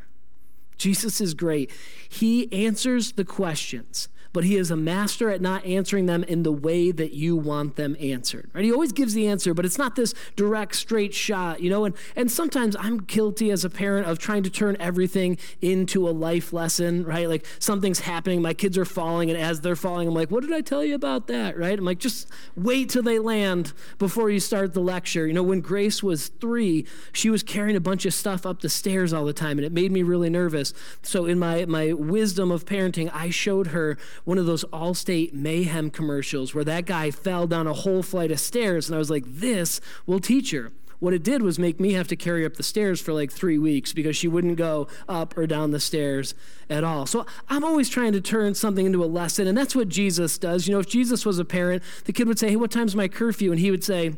Jesus 0.77 1.21
is 1.21 1.33
great. 1.33 1.71
He 2.09 2.51
answers 2.51 3.13
the 3.13 3.25
questions 3.25 4.09
but 4.35 4.43
he 4.43 4.57
is 4.57 4.69
a 4.69 4.75
master 4.75 5.29
at 5.29 5.39
not 5.39 5.65
answering 5.65 6.07
them 6.07 6.21
in 6.25 6.43
the 6.43 6.51
way 6.51 6.91
that 6.91 7.13
you 7.13 7.37
want 7.37 7.77
them 7.77 7.95
answered. 8.01 8.49
Right? 8.53 8.65
He 8.65 8.71
always 8.73 8.91
gives 8.91 9.13
the 9.13 9.27
answer, 9.27 9.53
but 9.53 9.63
it's 9.63 9.77
not 9.77 9.95
this 9.95 10.13
direct, 10.35 10.75
straight 10.75 11.13
shot, 11.13 11.61
you 11.61 11.69
know. 11.69 11.85
And 11.85 11.95
and 12.17 12.29
sometimes 12.29 12.75
I'm 12.77 12.97
guilty 12.97 13.49
as 13.49 13.63
a 13.63 13.69
parent 13.69 14.07
of 14.07 14.19
trying 14.19 14.43
to 14.43 14.49
turn 14.49 14.75
everything 14.77 15.37
into 15.61 16.09
a 16.09 16.11
life 16.11 16.51
lesson, 16.51 17.05
right? 17.05 17.29
Like 17.29 17.45
something's 17.59 18.01
happening, 18.01 18.41
my 18.41 18.53
kids 18.53 18.77
are 18.77 18.83
falling, 18.83 19.31
and 19.31 19.39
as 19.39 19.61
they're 19.61 19.77
falling, 19.77 20.09
I'm 20.09 20.13
like, 20.13 20.29
what 20.31 20.41
did 20.41 20.51
I 20.51 20.59
tell 20.59 20.83
you 20.83 20.95
about 20.95 21.27
that? 21.27 21.57
Right? 21.57 21.79
I'm 21.79 21.85
like, 21.85 21.99
just 21.99 22.27
wait 22.57 22.89
till 22.89 23.03
they 23.03 23.19
land 23.19 23.71
before 23.99 24.29
you 24.29 24.41
start 24.41 24.73
the 24.73 24.81
lecture. 24.81 25.25
You 25.25 25.33
know, 25.33 25.43
when 25.43 25.61
Grace 25.61 26.03
was 26.03 26.27
three, 26.27 26.85
she 27.13 27.29
was 27.29 27.41
carrying 27.41 27.77
a 27.77 27.79
bunch 27.79 28.05
of 28.05 28.13
stuff 28.13 28.45
up 28.45 28.59
the 28.59 28.69
stairs 28.69 29.13
all 29.13 29.23
the 29.23 29.31
time, 29.31 29.57
and 29.59 29.65
it 29.65 29.71
made 29.71 29.93
me 29.93 30.03
really 30.03 30.29
nervous. 30.29 30.73
So 31.03 31.25
in 31.25 31.39
my 31.39 31.63
my 31.63 31.93
wisdom 31.93 32.51
of 32.51 32.65
parenting, 32.65 33.09
I 33.13 33.29
showed 33.29 33.67
her 33.67 33.97
one 34.25 34.37
of 34.37 34.45
those 34.45 34.65
Allstate 34.65 35.33
mayhem 35.33 35.89
commercials 35.89 36.53
where 36.53 36.63
that 36.65 36.85
guy 36.85 37.11
fell 37.11 37.47
down 37.47 37.67
a 37.67 37.73
whole 37.73 38.03
flight 38.03 38.31
of 38.31 38.39
stairs, 38.39 38.87
and 38.87 38.95
I 38.95 38.99
was 38.99 39.09
like, 39.09 39.23
this 39.25 39.79
will 40.05 40.19
teach 40.19 40.51
her. 40.51 40.71
What 40.99 41.13
it 41.13 41.23
did 41.23 41.41
was 41.41 41.59
make 41.59 41.79
me 41.79 41.93
have 41.93 42.07
to 42.07 42.15
carry 42.15 42.45
up 42.45 42.55
the 42.55 42.63
stairs 42.63 43.01
for 43.01 43.13
like 43.13 43.31
three 43.31 43.57
weeks 43.57 43.93
because 43.93 44.15
she 44.15 44.27
wouldn't 44.27 44.57
go 44.57 44.87
up 45.07 45.37
or 45.37 45.45
down 45.45 45.71
the 45.71 45.79
stairs 45.79 46.33
at 46.69 46.83
all. 46.83 47.05
So 47.05 47.25
I'm 47.49 47.63
always 47.63 47.89
trying 47.89 48.13
to 48.13 48.21
turn 48.21 48.55
something 48.55 48.85
into 48.85 49.03
a 49.03 49.05
lesson, 49.05 49.45
and 49.47 49.57
that's 49.57 49.75
what 49.75 49.89
Jesus 49.89 50.37
does. 50.37 50.67
You 50.67 50.73
know, 50.73 50.79
if 50.79 50.87
Jesus 50.87 51.25
was 51.25 51.37
a 51.37 51.45
parent, 51.45 51.83
the 52.05 52.13
kid 52.13 52.27
would 52.27 52.39
say, 52.39 52.49
Hey, 52.49 52.55
what 52.55 52.71
time's 52.71 52.95
my 52.95 53.07
curfew? 53.07 53.51
And 53.51 53.59
he 53.59 53.71
would 53.71 53.83
say, 53.83 54.13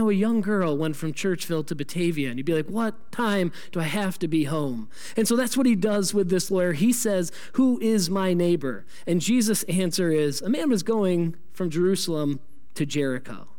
know, 0.00 0.10
a 0.10 0.14
young 0.14 0.40
girl 0.40 0.76
went 0.76 0.96
from 0.96 1.12
Churchville 1.12 1.66
to 1.66 1.74
Batavia, 1.74 2.28
and 2.28 2.38
you'd 2.38 2.46
be 2.46 2.54
like, 2.54 2.66
what 2.66 3.12
time 3.12 3.52
do 3.72 3.80
I 3.80 3.84
have 3.84 4.18
to 4.20 4.28
be 4.28 4.44
home? 4.44 4.88
And 5.16 5.28
so 5.28 5.36
that's 5.36 5.56
what 5.56 5.66
he 5.66 5.74
does 5.74 6.12
with 6.12 6.30
this 6.30 6.50
lawyer. 6.50 6.72
He 6.72 6.92
says, 6.92 7.30
Who 7.52 7.78
is 7.80 8.10
my 8.10 8.34
neighbor? 8.34 8.84
And 9.06 9.20
Jesus' 9.20 9.62
answer 9.64 10.10
is, 10.10 10.42
A 10.42 10.48
man 10.48 10.70
was 10.70 10.82
going 10.82 11.36
from 11.52 11.70
Jerusalem 11.70 12.40
to 12.74 12.86
Jericho. 12.86 13.49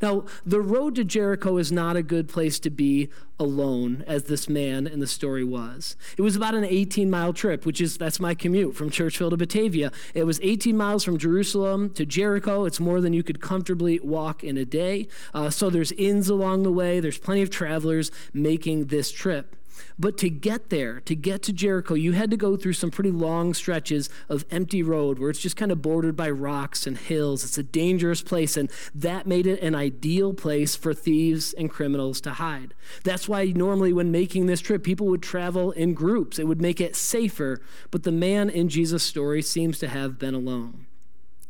Now, 0.00 0.24
the 0.44 0.60
road 0.60 0.94
to 0.96 1.04
Jericho 1.04 1.56
is 1.56 1.70
not 1.70 1.96
a 1.96 2.02
good 2.02 2.28
place 2.28 2.58
to 2.60 2.70
be 2.70 3.08
alone, 3.38 4.04
as 4.06 4.24
this 4.24 4.48
man 4.48 4.86
in 4.86 5.00
the 5.00 5.06
story 5.06 5.44
was. 5.44 5.96
It 6.16 6.22
was 6.22 6.36
about 6.36 6.54
an 6.54 6.64
18 6.64 7.08
mile 7.10 7.32
trip, 7.32 7.64
which 7.64 7.80
is 7.80 7.96
that's 7.96 8.20
my 8.20 8.34
commute 8.34 8.76
from 8.76 8.90
Churchville 8.90 9.30
to 9.30 9.36
Batavia. 9.36 9.90
It 10.14 10.24
was 10.24 10.38
18 10.42 10.76
miles 10.76 11.04
from 11.04 11.18
Jerusalem 11.18 11.90
to 11.90 12.04
Jericho. 12.04 12.64
It's 12.64 12.80
more 12.80 13.00
than 13.00 13.12
you 13.12 13.22
could 13.22 13.40
comfortably 13.40 13.98
walk 14.00 14.44
in 14.44 14.58
a 14.58 14.64
day. 14.64 15.08
Uh, 15.32 15.50
so 15.50 15.70
there's 15.70 15.92
inns 15.92 16.28
along 16.28 16.62
the 16.62 16.72
way, 16.72 17.00
there's 17.00 17.18
plenty 17.18 17.42
of 17.42 17.50
travelers 17.50 18.10
making 18.34 18.86
this 18.86 19.10
trip. 19.10 19.56
But 19.98 20.16
to 20.18 20.30
get 20.30 20.70
there, 20.70 21.00
to 21.00 21.14
get 21.14 21.42
to 21.42 21.52
Jericho, 21.52 21.94
you 21.94 22.12
had 22.12 22.30
to 22.30 22.36
go 22.36 22.56
through 22.56 22.72
some 22.74 22.90
pretty 22.90 23.10
long 23.10 23.54
stretches 23.54 24.08
of 24.28 24.44
empty 24.50 24.82
road 24.82 25.18
where 25.18 25.30
it's 25.30 25.40
just 25.40 25.56
kind 25.56 25.70
of 25.70 25.82
bordered 25.82 26.16
by 26.16 26.30
rocks 26.30 26.86
and 26.86 26.96
hills. 26.96 27.44
It's 27.44 27.58
a 27.58 27.62
dangerous 27.62 28.22
place, 28.22 28.56
and 28.56 28.70
that 28.94 29.26
made 29.26 29.46
it 29.46 29.60
an 29.60 29.74
ideal 29.74 30.34
place 30.34 30.76
for 30.76 30.94
thieves 30.94 31.52
and 31.52 31.70
criminals 31.70 32.20
to 32.22 32.30
hide. 32.32 32.74
That's 33.04 33.28
why 33.28 33.46
normally, 33.46 33.92
when 33.92 34.10
making 34.10 34.46
this 34.46 34.60
trip, 34.60 34.82
people 34.82 35.06
would 35.08 35.22
travel 35.22 35.70
in 35.72 35.94
groups. 35.94 36.38
It 36.38 36.46
would 36.46 36.62
make 36.62 36.80
it 36.80 36.96
safer, 36.96 37.60
but 37.90 38.02
the 38.02 38.12
man 38.12 38.50
in 38.50 38.68
Jesus' 38.68 39.02
story 39.02 39.42
seems 39.42 39.78
to 39.80 39.88
have 39.88 40.18
been 40.18 40.34
alone. 40.34 40.86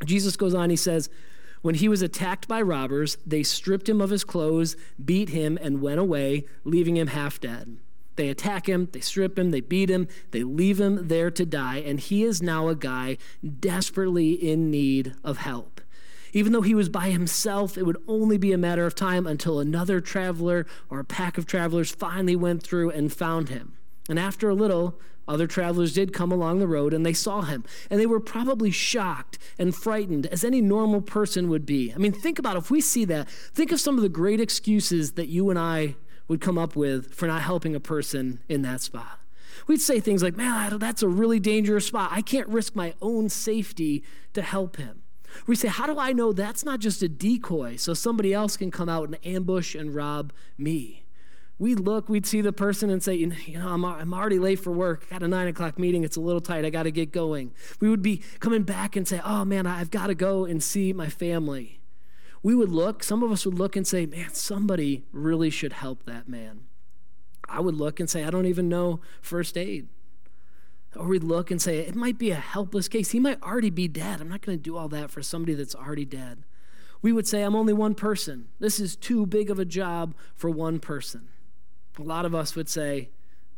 Jesus 0.04 0.36
goes 0.36 0.54
on, 0.54 0.70
he 0.70 0.76
says, 0.76 1.10
when 1.62 1.74
he 1.74 1.88
was 1.88 2.00
attacked 2.00 2.48
by 2.48 2.62
robbers, 2.62 3.18
they 3.26 3.42
stripped 3.42 3.88
him 3.88 4.00
of 4.00 4.10
his 4.10 4.24
clothes, 4.24 4.76
beat 5.02 5.28
him, 5.28 5.58
and 5.60 5.82
went 5.82 6.00
away, 6.00 6.46
leaving 6.64 6.96
him 6.96 7.08
half 7.08 7.38
dead. 7.38 7.76
They 8.20 8.28
attack 8.28 8.68
him, 8.68 8.86
they 8.92 9.00
strip 9.00 9.38
him, 9.38 9.50
they 9.50 9.62
beat 9.62 9.88
him, 9.88 10.06
they 10.30 10.42
leave 10.42 10.78
him 10.78 11.08
there 11.08 11.30
to 11.30 11.46
die, 11.46 11.78
and 11.78 11.98
he 11.98 12.22
is 12.22 12.42
now 12.42 12.68
a 12.68 12.74
guy 12.74 13.16
desperately 13.58 14.32
in 14.32 14.70
need 14.70 15.14
of 15.24 15.38
help. 15.38 15.80
Even 16.34 16.52
though 16.52 16.60
he 16.60 16.74
was 16.74 16.90
by 16.90 17.08
himself, 17.08 17.78
it 17.78 17.86
would 17.86 17.96
only 18.06 18.36
be 18.36 18.52
a 18.52 18.58
matter 18.58 18.84
of 18.84 18.94
time 18.94 19.26
until 19.26 19.58
another 19.58 20.02
traveler 20.02 20.66
or 20.90 21.00
a 21.00 21.04
pack 21.04 21.38
of 21.38 21.46
travelers 21.46 21.92
finally 21.92 22.36
went 22.36 22.62
through 22.62 22.90
and 22.90 23.10
found 23.10 23.48
him. 23.48 23.78
And 24.06 24.18
after 24.18 24.50
a 24.50 24.54
little, 24.54 25.00
other 25.26 25.46
travelers 25.46 25.94
did 25.94 26.12
come 26.12 26.30
along 26.30 26.58
the 26.58 26.68
road 26.68 26.92
and 26.92 27.06
they 27.06 27.14
saw 27.14 27.40
him. 27.40 27.64
And 27.88 27.98
they 27.98 28.04
were 28.04 28.20
probably 28.20 28.70
shocked 28.70 29.38
and 29.58 29.74
frightened, 29.74 30.26
as 30.26 30.44
any 30.44 30.60
normal 30.60 31.00
person 31.00 31.48
would 31.48 31.64
be. 31.64 31.90
I 31.94 31.96
mean, 31.96 32.12
think 32.12 32.38
about 32.38 32.56
it. 32.56 32.58
if 32.58 32.70
we 32.70 32.82
see 32.82 33.06
that, 33.06 33.30
think 33.30 33.72
of 33.72 33.80
some 33.80 33.96
of 33.96 34.02
the 34.02 34.10
great 34.10 34.40
excuses 34.40 35.12
that 35.12 35.28
you 35.28 35.48
and 35.48 35.58
I 35.58 35.96
would 36.30 36.40
come 36.40 36.56
up 36.56 36.76
with 36.76 37.12
for 37.12 37.26
not 37.26 37.42
helping 37.42 37.74
a 37.74 37.80
person 37.80 38.38
in 38.48 38.62
that 38.62 38.80
spot. 38.80 39.18
We'd 39.66 39.80
say 39.80 39.98
things 39.98 40.22
like, 40.22 40.36
man, 40.36 40.78
that's 40.78 41.02
a 41.02 41.08
really 41.08 41.40
dangerous 41.40 41.86
spot. 41.86 42.10
I 42.12 42.22
can't 42.22 42.46
risk 42.46 42.76
my 42.76 42.94
own 43.02 43.28
safety 43.28 44.04
to 44.34 44.42
help 44.42 44.76
him. 44.76 45.02
We 45.48 45.56
say, 45.56 45.66
how 45.66 45.86
do 45.86 45.98
I 45.98 46.12
know 46.12 46.32
that's 46.32 46.64
not 46.64 46.78
just 46.78 47.02
a 47.02 47.08
decoy 47.08 47.74
so 47.74 47.94
somebody 47.94 48.32
else 48.32 48.56
can 48.56 48.70
come 48.70 48.88
out 48.88 49.08
and 49.08 49.18
ambush 49.26 49.74
and 49.74 49.92
rob 49.92 50.32
me? 50.56 51.04
we'd 51.58 51.80
look, 51.80 52.08
we'd 52.08 52.24
see 52.24 52.40
the 52.40 52.52
person 52.52 52.88
and 52.90 53.02
say, 53.02 53.14
you 53.16 53.58
know, 53.58 53.68
I'm, 53.68 53.84
I'm 53.84 54.14
already 54.14 54.38
late 54.38 54.60
for 54.60 54.70
work. 54.70 55.10
got 55.10 55.22
a 55.22 55.28
nine 55.28 55.46
o'clock 55.46 55.78
meeting. 55.78 56.04
It's 56.04 56.16
a 56.16 56.20
little 56.20 56.40
tight. 56.40 56.64
I 56.64 56.70
got 56.70 56.84
to 56.84 56.90
get 56.90 57.12
going. 57.12 57.52
We 57.80 57.90
would 57.90 58.00
be 58.00 58.22
coming 58.38 58.62
back 58.62 58.96
and 58.96 59.06
say, 59.06 59.20
oh 59.24 59.44
man, 59.44 59.66
I've 59.66 59.90
got 59.90 60.06
to 60.06 60.14
go 60.14 60.46
and 60.46 60.62
see 60.62 60.94
my 60.94 61.08
family. 61.08 61.79
We 62.42 62.54
would 62.54 62.70
look, 62.70 63.02
some 63.02 63.22
of 63.22 63.30
us 63.30 63.44
would 63.44 63.58
look 63.58 63.76
and 63.76 63.86
say, 63.86 64.06
man, 64.06 64.30
somebody 64.32 65.04
really 65.12 65.50
should 65.50 65.74
help 65.74 66.04
that 66.04 66.28
man. 66.28 66.62
I 67.48 67.60
would 67.60 67.74
look 67.74 68.00
and 68.00 68.08
say, 68.08 68.24
I 68.24 68.30
don't 68.30 68.46
even 68.46 68.68
know 68.68 69.00
first 69.20 69.58
aid. 69.58 69.88
Or 70.96 71.06
we'd 71.06 71.22
look 71.22 71.50
and 71.50 71.60
say, 71.60 71.78
it 71.78 71.94
might 71.94 72.18
be 72.18 72.30
a 72.30 72.36
helpless 72.36 72.88
case. 72.88 73.10
He 73.10 73.20
might 73.20 73.42
already 73.42 73.70
be 73.70 73.88
dead. 73.88 74.20
I'm 74.20 74.28
not 74.28 74.40
going 74.40 74.58
to 74.58 74.62
do 74.62 74.76
all 74.76 74.88
that 74.88 75.10
for 75.10 75.22
somebody 75.22 75.54
that's 75.54 75.74
already 75.74 76.04
dead. 76.04 76.44
We 77.02 77.12
would 77.12 77.26
say, 77.26 77.42
I'm 77.42 77.54
only 77.54 77.72
one 77.72 77.94
person. 77.94 78.48
This 78.58 78.80
is 78.80 78.96
too 78.96 79.26
big 79.26 79.50
of 79.50 79.58
a 79.58 79.64
job 79.64 80.14
for 80.34 80.50
one 80.50 80.80
person. 80.80 81.28
A 81.98 82.02
lot 82.02 82.24
of 82.24 82.34
us 82.34 82.56
would 82.56 82.68
say, 82.68 83.10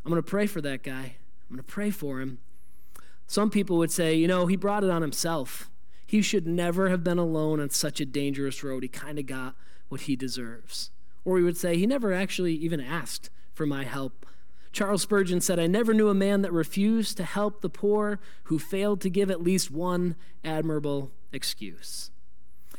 I'm 0.04 0.10
going 0.10 0.22
to 0.22 0.28
pray 0.28 0.46
for 0.46 0.60
that 0.60 0.82
guy. 0.82 1.16
I'm 1.48 1.56
going 1.56 1.58
to 1.58 1.62
pray 1.62 1.90
for 1.90 2.20
him. 2.20 2.38
Some 3.26 3.50
people 3.50 3.78
would 3.78 3.90
say, 3.90 4.14
you 4.14 4.28
know, 4.28 4.46
he 4.46 4.56
brought 4.56 4.84
it 4.84 4.90
on 4.90 5.02
himself. 5.02 5.70
He 6.12 6.20
should 6.20 6.46
never 6.46 6.90
have 6.90 7.02
been 7.02 7.16
alone 7.16 7.58
on 7.58 7.70
such 7.70 7.98
a 7.98 8.04
dangerous 8.04 8.62
road. 8.62 8.82
He 8.82 8.88
kind 8.90 9.18
of 9.18 9.24
got 9.24 9.54
what 9.88 10.02
he 10.02 10.14
deserves. 10.14 10.90
Or 11.24 11.32
we 11.32 11.42
would 11.42 11.56
say, 11.56 11.78
he 11.78 11.86
never 11.86 12.12
actually 12.12 12.52
even 12.52 12.82
asked 12.82 13.30
for 13.54 13.64
my 13.64 13.84
help. 13.84 14.26
Charles 14.72 15.00
Spurgeon 15.00 15.40
said, 15.40 15.58
I 15.58 15.66
never 15.66 15.94
knew 15.94 16.10
a 16.10 16.14
man 16.14 16.42
that 16.42 16.52
refused 16.52 17.16
to 17.16 17.24
help 17.24 17.62
the 17.62 17.70
poor 17.70 18.20
who 18.44 18.58
failed 18.58 19.00
to 19.00 19.08
give 19.08 19.30
at 19.30 19.42
least 19.42 19.70
one 19.70 20.14
admirable 20.44 21.12
excuse. 21.32 22.10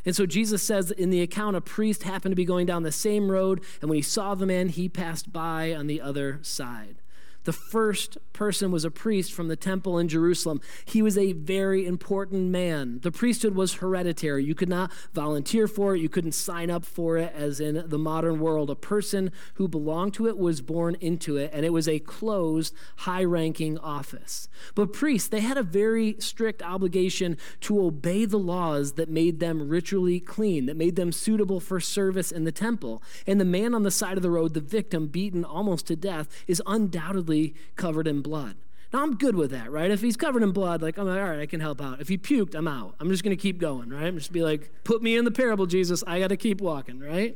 And 0.05 0.15
so 0.15 0.27
Jesus 0.27 0.61
says 0.61 0.91
in 0.91 1.09
the 1.09 1.23
account, 1.23 1.55
a 1.55 1.61
priest 1.61 2.03
happened 2.03 2.33
to 2.33 2.35
be 2.35 2.45
going 2.45 2.67
down 2.67 2.83
the 2.83 2.91
same 2.91 3.31
road, 3.31 3.63
and 3.81 3.89
when 3.89 3.95
he 3.95 4.03
saw 4.03 4.35
the 4.35 4.45
man, 4.45 4.69
he 4.69 4.87
passed 4.87 5.33
by 5.33 5.73
on 5.73 5.87
the 5.87 6.01
other 6.01 6.37
side. 6.43 6.97
The 7.43 7.53
first 7.53 8.17
person 8.31 8.71
was 8.71 8.85
a 8.85 8.91
priest 8.91 9.33
from 9.33 9.47
the 9.47 9.55
temple 9.55 9.97
in 9.97 10.07
Jerusalem. 10.07 10.61
He 10.85 11.01
was 11.01 11.17
a 11.17 11.33
very 11.33 11.85
important 11.85 12.49
man. 12.49 12.99
The 13.01 13.11
priesthood 13.11 13.55
was 13.55 13.75
hereditary. 13.75 14.43
You 14.43 14.55
could 14.55 14.69
not 14.69 14.91
volunteer 15.13 15.67
for 15.67 15.95
it, 15.95 16.01
you 16.01 16.09
couldn't 16.09 16.33
sign 16.33 16.69
up 16.69 16.85
for 16.85 17.17
it, 17.17 17.33
as 17.35 17.59
in 17.59 17.83
the 17.87 17.97
modern 17.97 18.39
world. 18.39 18.69
A 18.69 18.75
person 18.75 19.31
who 19.55 19.67
belonged 19.67 20.13
to 20.15 20.27
it 20.27 20.37
was 20.37 20.61
born 20.61 20.95
into 20.99 21.37
it, 21.37 21.51
and 21.53 21.65
it 21.65 21.71
was 21.71 21.87
a 21.87 21.99
closed, 21.99 22.73
high 22.97 23.23
ranking 23.23 23.77
office. 23.77 24.47
But 24.75 24.93
priests, 24.93 25.29
they 25.29 25.41
had 25.41 25.57
a 25.57 25.63
very 25.63 26.15
strict 26.19 26.61
obligation 26.61 27.37
to 27.61 27.83
obey 27.83 28.25
the 28.25 28.39
laws 28.39 28.93
that 28.93 29.09
made 29.09 29.39
them 29.39 29.69
ritually 29.69 30.19
clean, 30.19 30.65
that 30.65 30.77
made 30.77 30.95
them 30.95 31.11
suitable 31.11 31.59
for 31.59 31.79
service 31.79 32.31
in 32.31 32.43
the 32.43 32.51
temple. 32.51 33.03
And 33.27 33.39
the 33.39 33.45
man 33.45 33.73
on 33.73 33.83
the 33.83 33.91
side 33.91 34.17
of 34.17 34.23
the 34.23 34.31
road, 34.31 34.53
the 34.53 34.61
victim, 34.61 35.07
beaten 35.07 35.43
almost 35.43 35.87
to 35.87 35.95
death, 35.95 36.27
is 36.47 36.61
undoubtedly 36.65 37.32
covered 37.75 38.07
in 38.07 38.21
blood. 38.21 38.55
Now 38.91 39.01
I'm 39.01 39.15
good 39.15 39.35
with 39.35 39.49
that, 39.51 39.71
right? 39.71 39.89
If 39.89 40.01
he's 40.01 40.15
covered 40.15 40.43
in 40.43 40.51
blood, 40.51 40.81
like 40.83 40.97
I'm 40.97 41.07
like, 41.07 41.19
all 41.19 41.29
right, 41.29 41.39
I 41.39 41.45
can 41.47 41.59
help 41.59 41.81
out. 41.81 41.99
If 41.99 42.09
he 42.09 42.17
puked, 42.17 42.53
I'm 42.53 42.67
out. 42.67 42.95
I'm 42.99 43.09
just 43.09 43.23
gonna 43.23 43.35
keep 43.35 43.57
going, 43.57 43.89
right? 43.89 44.05
I'm 44.05 44.17
just 44.17 44.31
be 44.31 44.43
like, 44.43 44.69
put 44.83 45.01
me 45.01 45.17
in 45.17 45.25
the 45.25 45.31
parable, 45.31 45.65
Jesus. 45.65 46.03
I 46.05 46.19
gotta 46.19 46.37
keep 46.37 46.61
walking, 46.61 46.99
right? 46.99 47.35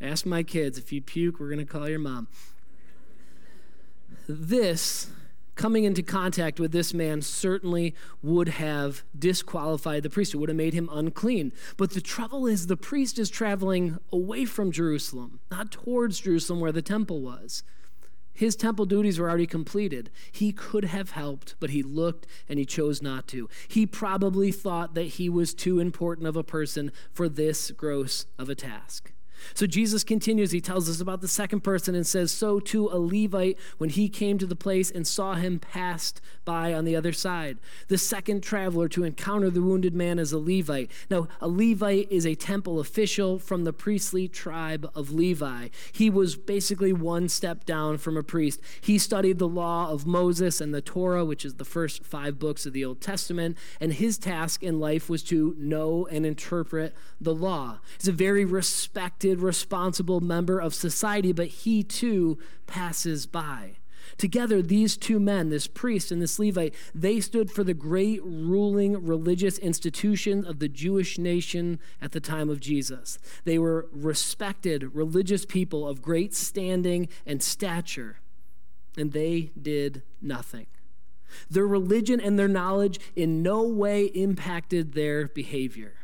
Ask 0.00 0.24
my 0.24 0.42
kids 0.44 0.78
if 0.78 0.92
you 0.92 1.02
puke, 1.02 1.40
we're 1.40 1.50
gonna 1.50 1.66
call 1.66 1.88
your 1.88 1.98
mom. 1.98 2.28
This 4.28 5.10
coming 5.54 5.84
into 5.84 6.02
contact 6.02 6.58
with 6.58 6.72
this 6.72 6.94
man 6.94 7.22
certainly 7.22 7.94
would 8.22 8.48
have 8.48 9.02
disqualified 9.18 10.02
the 10.02 10.10
priest. 10.10 10.32
It 10.34 10.38
would 10.38 10.48
have 10.48 10.56
made 10.56 10.74
him 10.74 10.88
unclean. 10.92 11.52
But 11.76 11.90
the 11.90 12.00
trouble 12.00 12.46
is, 12.46 12.68
the 12.68 12.76
priest 12.76 13.18
is 13.18 13.28
traveling 13.28 13.98
away 14.10 14.44
from 14.44 14.72
Jerusalem, 14.72 15.40
not 15.50 15.70
towards 15.70 16.20
Jerusalem 16.20 16.60
where 16.60 16.72
the 16.72 16.82
temple 16.82 17.20
was. 17.20 17.62
His 18.34 18.56
temple 18.56 18.86
duties 18.86 19.18
were 19.18 19.28
already 19.28 19.46
completed. 19.46 20.10
He 20.30 20.52
could 20.52 20.84
have 20.86 21.10
helped, 21.10 21.54
but 21.60 21.70
he 21.70 21.82
looked 21.82 22.26
and 22.48 22.58
he 22.58 22.64
chose 22.64 23.02
not 23.02 23.26
to. 23.28 23.48
He 23.68 23.86
probably 23.86 24.50
thought 24.50 24.94
that 24.94 25.02
he 25.02 25.28
was 25.28 25.54
too 25.54 25.78
important 25.78 26.26
of 26.26 26.36
a 26.36 26.44
person 26.44 26.92
for 27.12 27.28
this 27.28 27.70
gross 27.70 28.26
of 28.38 28.48
a 28.48 28.54
task. 28.54 29.12
So 29.54 29.66
Jesus 29.66 30.04
continues. 30.04 30.50
He 30.50 30.60
tells 30.60 30.88
us 30.88 31.00
about 31.00 31.20
the 31.20 31.28
second 31.28 31.60
person 31.60 31.94
and 31.94 32.06
says, 32.06 32.32
So 32.32 32.60
too 32.60 32.88
a 32.88 32.98
Levite, 32.98 33.58
when 33.78 33.90
he 33.90 34.08
came 34.08 34.38
to 34.38 34.46
the 34.46 34.56
place 34.56 34.90
and 34.90 35.06
saw 35.06 35.34
him, 35.34 35.58
passed 35.58 36.20
by 36.44 36.72
on 36.74 36.84
the 36.84 36.96
other 36.96 37.12
side. 37.12 37.58
The 37.88 37.98
second 37.98 38.42
traveler 38.42 38.88
to 38.88 39.04
encounter 39.04 39.50
the 39.50 39.62
wounded 39.62 39.94
man 39.94 40.18
is 40.18 40.32
a 40.32 40.38
Levite. 40.38 40.90
Now, 41.10 41.28
a 41.40 41.48
Levite 41.48 42.10
is 42.10 42.26
a 42.26 42.34
temple 42.34 42.80
official 42.80 43.38
from 43.38 43.64
the 43.64 43.72
priestly 43.72 44.28
tribe 44.28 44.90
of 44.94 45.12
Levi. 45.12 45.68
He 45.92 46.10
was 46.10 46.36
basically 46.36 46.92
one 46.92 47.28
step 47.28 47.64
down 47.64 47.98
from 47.98 48.16
a 48.16 48.22
priest. 48.22 48.60
He 48.80 48.98
studied 48.98 49.38
the 49.38 49.48
law 49.48 49.90
of 49.90 50.06
Moses 50.06 50.60
and 50.60 50.74
the 50.74 50.82
Torah, 50.82 51.24
which 51.24 51.44
is 51.44 51.54
the 51.54 51.64
first 51.64 52.04
five 52.04 52.38
books 52.38 52.66
of 52.66 52.72
the 52.72 52.84
Old 52.84 53.00
Testament, 53.00 53.56
and 53.80 53.92
his 53.92 54.18
task 54.18 54.62
in 54.62 54.80
life 54.80 55.08
was 55.08 55.22
to 55.24 55.54
know 55.58 56.06
and 56.10 56.26
interpret 56.26 56.94
the 57.20 57.34
law. 57.34 57.78
He's 57.98 58.08
a 58.08 58.12
very 58.12 58.44
respected 58.44 59.31
responsible 59.40 60.20
member 60.20 60.58
of 60.58 60.74
society, 60.74 61.32
but 61.32 61.48
he 61.48 61.82
too 61.82 62.38
passes 62.66 63.26
by. 63.26 63.76
Together, 64.18 64.60
these 64.60 64.96
two 64.96 65.18
men, 65.18 65.48
this 65.48 65.66
priest 65.66 66.10
and 66.10 66.20
this 66.20 66.38
Levite, 66.38 66.74
they 66.94 67.20
stood 67.20 67.50
for 67.50 67.64
the 67.64 67.74
great 67.74 68.20
ruling 68.24 69.04
religious 69.04 69.58
institution 69.58 70.44
of 70.44 70.58
the 70.58 70.68
Jewish 70.68 71.18
nation 71.18 71.78
at 72.00 72.12
the 72.12 72.20
time 72.20 72.50
of 72.50 72.60
Jesus. 72.60 73.18
They 73.44 73.58
were 73.58 73.88
respected 73.92 74.94
religious 74.94 75.44
people 75.44 75.86
of 75.86 76.02
great 76.02 76.34
standing 76.34 77.08
and 77.26 77.42
stature, 77.42 78.18
and 78.96 79.12
they 79.12 79.52
did 79.60 80.02
nothing. 80.20 80.66
Their 81.48 81.66
religion 81.66 82.20
and 82.20 82.38
their 82.38 82.48
knowledge 82.48 83.00
in 83.16 83.42
no 83.42 83.62
way 83.62 84.06
impacted 84.06 84.92
their 84.92 85.28
behavior. 85.28 85.94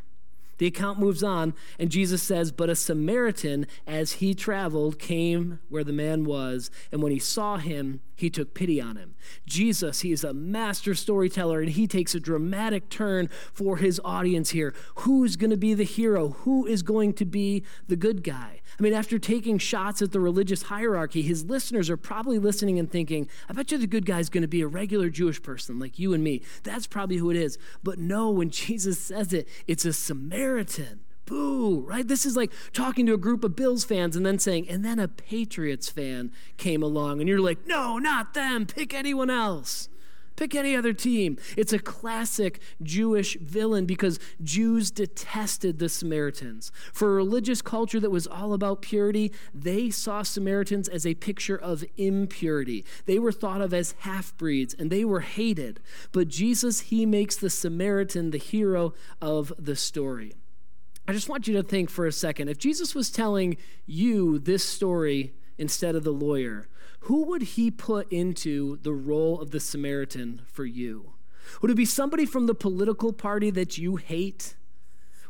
The 0.58 0.66
account 0.66 0.98
moves 0.98 1.22
on, 1.22 1.54
and 1.78 1.90
Jesus 1.90 2.22
says, 2.22 2.52
But 2.52 2.70
a 2.70 2.76
Samaritan, 2.76 3.66
as 3.86 4.12
he 4.14 4.34
traveled, 4.34 4.98
came 4.98 5.60
where 5.68 5.84
the 5.84 5.92
man 5.92 6.24
was, 6.24 6.70
and 6.92 7.02
when 7.02 7.12
he 7.12 7.18
saw 7.18 7.56
him, 7.56 8.00
he 8.18 8.30
took 8.30 8.52
pity 8.52 8.80
on 8.80 8.96
him. 8.96 9.14
Jesus, 9.46 10.00
he 10.00 10.10
is 10.10 10.24
a 10.24 10.34
master 10.34 10.92
storyteller, 10.92 11.60
and 11.60 11.70
he 11.70 11.86
takes 11.86 12.16
a 12.16 12.20
dramatic 12.20 12.88
turn 12.88 13.28
for 13.54 13.76
his 13.76 14.00
audience 14.04 14.50
here. 14.50 14.74
Who's 14.96 15.36
going 15.36 15.50
to 15.50 15.56
be 15.56 15.72
the 15.72 15.84
hero? 15.84 16.30
Who 16.40 16.66
is 16.66 16.82
going 16.82 17.12
to 17.14 17.24
be 17.24 17.62
the 17.86 17.94
good 17.94 18.24
guy? 18.24 18.60
I 18.76 18.82
mean, 18.82 18.92
after 18.92 19.20
taking 19.20 19.58
shots 19.58 20.02
at 20.02 20.10
the 20.10 20.18
religious 20.18 20.62
hierarchy, 20.62 21.22
his 21.22 21.44
listeners 21.44 21.88
are 21.88 21.96
probably 21.96 22.40
listening 22.40 22.76
and 22.80 22.90
thinking, 22.90 23.28
I 23.48 23.52
bet 23.52 23.70
you 23.70 23.78
the 23.78 23.86
good 23.86 24.04
guy 24.04 24.18
is 24.18 24.30
going 24.30 24.42
to 24.42 24.48
be 24.48 24.62
a 24.62 24.66
regular 24.66 25.10
Jewish 25.10 25.40
person 25.40 25.78
like 25.78 26.00
you 26.00 26.12
and 26.12 26.24
me. 26.24 26.42
That's 26.64 26.88
probably 26.88 27.18
who 27.18 27.30
it 27.30 27.36
is. 27.36 27.56
But 27.84 28.00
no, 28.00 28.30
when 28.30 28.50
Jesus 28.68 28.98
says 28.98 29.32
it, 29.32 29.46
it's 29.68 29.84
a 29.84 29.92
Samaritan. 29.92 31.02
Boo, 31.28 31.80
right? 31.80 32.08
This 32.08 32.24
is 32.24 32.36
like 32.36 32.50
talking 32.72 33.04
to 33.06 33.14
a 33.14 33.18
group 33.18 33.44
of 33.44 33.54
Bills 33.54 33.84
fans 33.84 34.16
and 34.16 34.24
then 34.24 34.38
saying, 34.38 34.68
and 34.68 34.84
then 34.84 34.98
a 34.98 35.08
Patriots 35.08 35.90
fan 35.90 36.32
came 36.56 36.82
along, 36.82 37.20
and 37.20 37.28
you're 37.28 37.40
like, 37.40 37.66
no, 37.66 37.98
not 37.98 38.32
them, 38.32 38.64
pick 38.64 38.94
anyone 38.94 39.28
else. 39.28 39.90
Pick 40.36 40.54
any 40.54 40.76
other 40.76 40.92
team. 40.92 41.36
It's 41.56 41.72
a 41.72 41.80
classic 41.80 42.60
Jewish 42.80 43.36
villain 43.40 43.86
because 43.86 44.20
Jews 44.40 44.92
detested 44.92 45.80
the 45.80 45.88
Samaritans. 45.88 46.70
For 46.92 47.10
a 47.10 47.14
religious 47.16 47.60
culture 47.60 47.98
that 47.98 48.10
was 48.10 48.28
all 48.28 48.52
about 48.52 48.80
purity, 48.80 49.32
they 49.52 49.90
saw 49.90 50.22
Samaritans 50.22 50.88
as 50.88 51.04
a 51.04 51.14
picture 51.14 51.56
of 51.56 51.84
impurity. 51.96 52.84
They 53.06 53.18
were 53.18 53.32
thought 53.32 53.60
of 53.60 53.74
as 53.74 53.96
half 53.98 54.36
breeds 54.36 54.74
and 54.74 54.90
they 54.90 55.04
were 55.04 55.22
hated. 55.22 55.80
But 56.12 56.28
Jesus, 56.28 56.82
he 56.82 57.04
makes 57.04 57.34
the 57.34 57.50
Samaritan 57.50 58.30
the 58.30 58.38
hero 58.38 58.94
of 59.20 59.52
the 59.58 59.74
story. 59.74 60.34
I 61.08 61.14
just 61.14 61.30
want 61.30 61.48
you 61.48 61.54
to 61.54 61.62
think 61.62 61.88
for 61.88 62.06
a 62.06 62.12
second 62.12 62.48
if 62.48 62.58
Jesus 62.58 62.94
was 62.94 63.10
telling 63.10 63.56
you 63.86 64.38
this 64.38 64.62
story 64.62 65.32
instead 65.56 65.94
of 65.94 66.04
the 66.04 66.12
lawyer, 66.12 66.68
who 67.00 67.24
would 67.24 67.40
he 67.40 67.70
put 67.70 68.12
into 68.12 68.76
the 68.82 68.92
role 68.92 69.40
of 69.40 69.50
the 69.50 69.58
Samaritan 69.58 70.42
for 70.46 70.66
you? 70.66 71.14
Would 71.62 71.70
it 71.70 71.78
be 71.78 71.86
somebody 71.86 72.26
from 72.26 72.46
the 72.46 72.54
political 72.54 73.14
party 73.14 73.48
that 73.48 73.78
you 73.78 73.96
hate? 73.96 74.54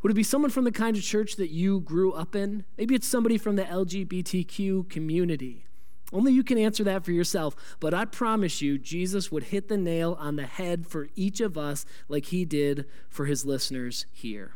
Would 0.02 0.11
it 0.11 0.16
be 0.16 0.25
someone 0.25 0.50
from 0.50 0.64
the 0.64 0.73
kind 0.73 0.97
of 0.97 1.02
church 1.04 1.37
that 1.37 1.50
you 1.50 1.78
grew 1.78 2.12
up 2.12 2.35
in? 2.35 2.64
Maybe 2.76 2.97
it's 2.97 3.06
somebody 3.06 3.38
from 3.38 3.54
the 3.54 3.62
LGBTQ 3.62 4.90
community. 4.90 5.64
Only 6.12 6.32
you 6.32 6.42
can 6.42 6.58
answer 6.58 6.82
that 6.82 7.04
for 7.04 7.12
yourself. 7.12 7.54
But 7.78 7.94
I 7.94 8.04
promise 8.04 8.61
you, 8.61 8.78
Jesus 8.78 9.30
would 9.30 9.44
hit 9.44 9.68
the 9.68 9.76
nail 9.76 10.16
on 10.18 10.35
the 10.35 10.47
head 10.47 10.88
for 10.88 11.08
each 11.14 11.40
of 11.40 11.56
us 11.56 11.87
like 12.08 12.26
he 12.26 12.44
did 12.44 12.85
for 13.08 13.26
his 13.26 13.44
listeners 13.44 14.06
here. 14.12 14.54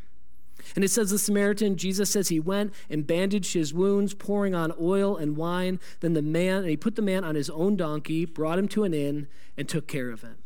And 0.75 0.83
it 0.83 0.89
says 0.89 1.09
the 1.09 1.19
Samaritan, 1.19 1.77
Jesus 1.77 2.09
says 2.09 2.29
he 2.29 2.39
went 2.39 2.73
and 2.89 3.07
bandaged 3.07 3.53
his 3.53 3.73
wounds, 3.73 4.13
pouring 4.13 4.55
on 4.55 4.73
oil 4.79 5.17
and 5.17 5.37
wine. 5.37 5.79
Then 5.99 6.13
the 6.13 6.21
man, 6.21 6.59
and 6.59 6.69
he 6.69 6.77
put 6.77 6.95
the 6.95 7.01
man 7.01 7.23
on 7.23 7.35
his 7.35 7.49
own 7.49 7.75
donkey, 7.75 8.25
brought 8.25 8.59
him 8.59 8.67
to 8.69 8.83
an 8.83 8.93
inn, 8.93 9.27
and 9.57 9.67
took 9.67 9.87
care 9.87 10.09
of 10.09 10.21
him. 10.21 10.37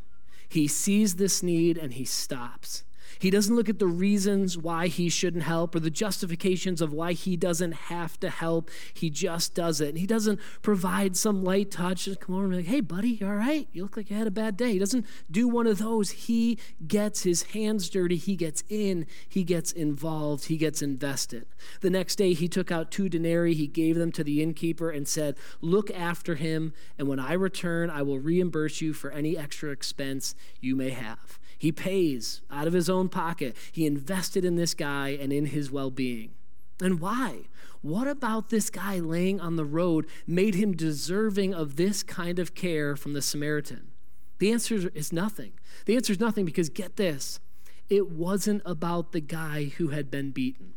He 0.49 0.67
sees 0.67 1.15
this 1.15 1.43
need 1.43 1.77
and 1.77 1.93
he 1.93 2.05
stops. 2.05 2.83
He 3.19 3.29
doesn't 3.29 3.55
look 3.55 3.69
at 3.69 3.79
the 3.79 3.87
reasons 3.87 4.57
why 4.57 4.87
he 4.87 5.09
shouldn't 5.09 5.43
help 5.43 5.75
or 5.75 5.79
the 5.79 5.89
justifications 5.89 6.81
of 6.81 6.93
why 6.93 7.13
he 7.13 7.35
doesn't 7.35 7.73
have 7.73 8.19
to 8.19 8.29
help. 8.29 8.69
He 8.93 9.09
just 9.09 9.53
does 9.53 9.81
it. 9.81 9.89
And 9.89 9.97
he 9.97 10.07
doesn't 10.07 10.39
provide 10.61 11.17
some 11.17 11.43
light 11.43 11.71
touch. 11.71 12.05
Just 12.05 12.19
come 12.19 12.35
over 12.35 12.45
and 12.45 12.51
be 12.51 12.57
like, 12.57 12.65
hey, 12.67 12.81
buddy, 12.81 13.09
you 13.09 13.27
all 13.27 13.35
right? 13.35 13.67
You 13.71 13.83
look 13.83 13.97
like 13.97 14.09
you 14.09 14.17
had 14.17 14.27
a 14.27 14.31
bad 14.31 14.57
day. 14.57 14.73
He 14.73 14.79
doesn't 14.79 15.05
do 15.29 15.47
one 15.47 15.67
of 15.67 15.77
those. 15.77 16.11
He 16.11 16.57
gets 16.87 17.23
his 17.23 17.43
hands 17.43 17.89
dirty. 17.89 18.17
He 18.17 18.35
gets 18.35 18.63
in. 18.69 19.05
He 19.27 19.43
gets 19.43 19.71
involved. 19.71 20.45
He 20.45 20.57
gets 20.57 20.81
invested. 20.81 21.45
The 21.81 21.89
next 21.89 22.17
day, 22.17 22.33
he 22.33 22.47
took 22.47 22.71
out 22.71 22.91
two 22.91 23.09
denarii. 23.09 23.53
He 23.53 23.67
gave 23.67 23.97
them 23.97 24.11
to 24.13 24.23
the 24.23 24.41
innkeeper 24.41 24.89
and 24.89 25.07
said, 25.07 25.37
Look 25.61 25.91
after 25.91 26.35
him, 26.35 26.73
and 26.97 27.07
when 27.07 27.19
I 27.19 27.33
return, 27.33 27.89
I 27.89 28.01
will 28.01 28.19
reimburse 28.19 28.81
you 28.81 28.93
for 28.93 29.11
any 29.11 29.37
extra 29.37 29.71
expense 29.71 30.35
you 30.61 30.75
may 30.75 30.91
have. 30.91 31.39
He 31.57 31.71
pays 31.71 32.41
out 32.51 32.67
of 32.67 32.73
his 32.73 32.89
own 32.89 33.09
pocket. 33.09 33.55
He 33.71 33.85
invested 33.85 34.45
in 34.45 34.55
this 34.55 34.73
guy 34.73 35.09
and 35.09 35.33
in 35.33 35.47
his 35.47 35.71
well 35.71 35.89
being. 35.91 36.31
And 36.81 36.99
why? 36.99 37.47
What 37.81 38.07
about 38.07 38.49
this 38.49 38.69
guy 38.69 38.99
laying 38.99 39.39
on 39.39 39.55
the 39.55 39.65
road 39.65 40.05
made 40.25 40.55
him 40.55 40.75
deserving 40.75 41.53
of 41.53 41.75
this 41.75 42.03
kind 42.03 42.39
of 42.39 42.53
care 42.53 42.95
from 42.95 43.13
the 43.13 43.21
Samaritan? 43.21 43.87
The 44.39 44.51
answer 44.51 44.91
is 44.93 45.11
nothing. 45.11 45.53
The 45.85 45.95
answer 45.95 46.13
is 46.13 46.19
nothing 46.19 46.45
because 46.45 46.69
get 46.69 46.97
this 46.97 47.39
it 47.89 48.09
wasn't 48.09 48.61
about 48.65 49.13
the 49.13 49.21
guy 49.21 49.65
who 49.77 49.89
had 49.89 50.11
been 50.11 50.31
beaten. 50.31 50.73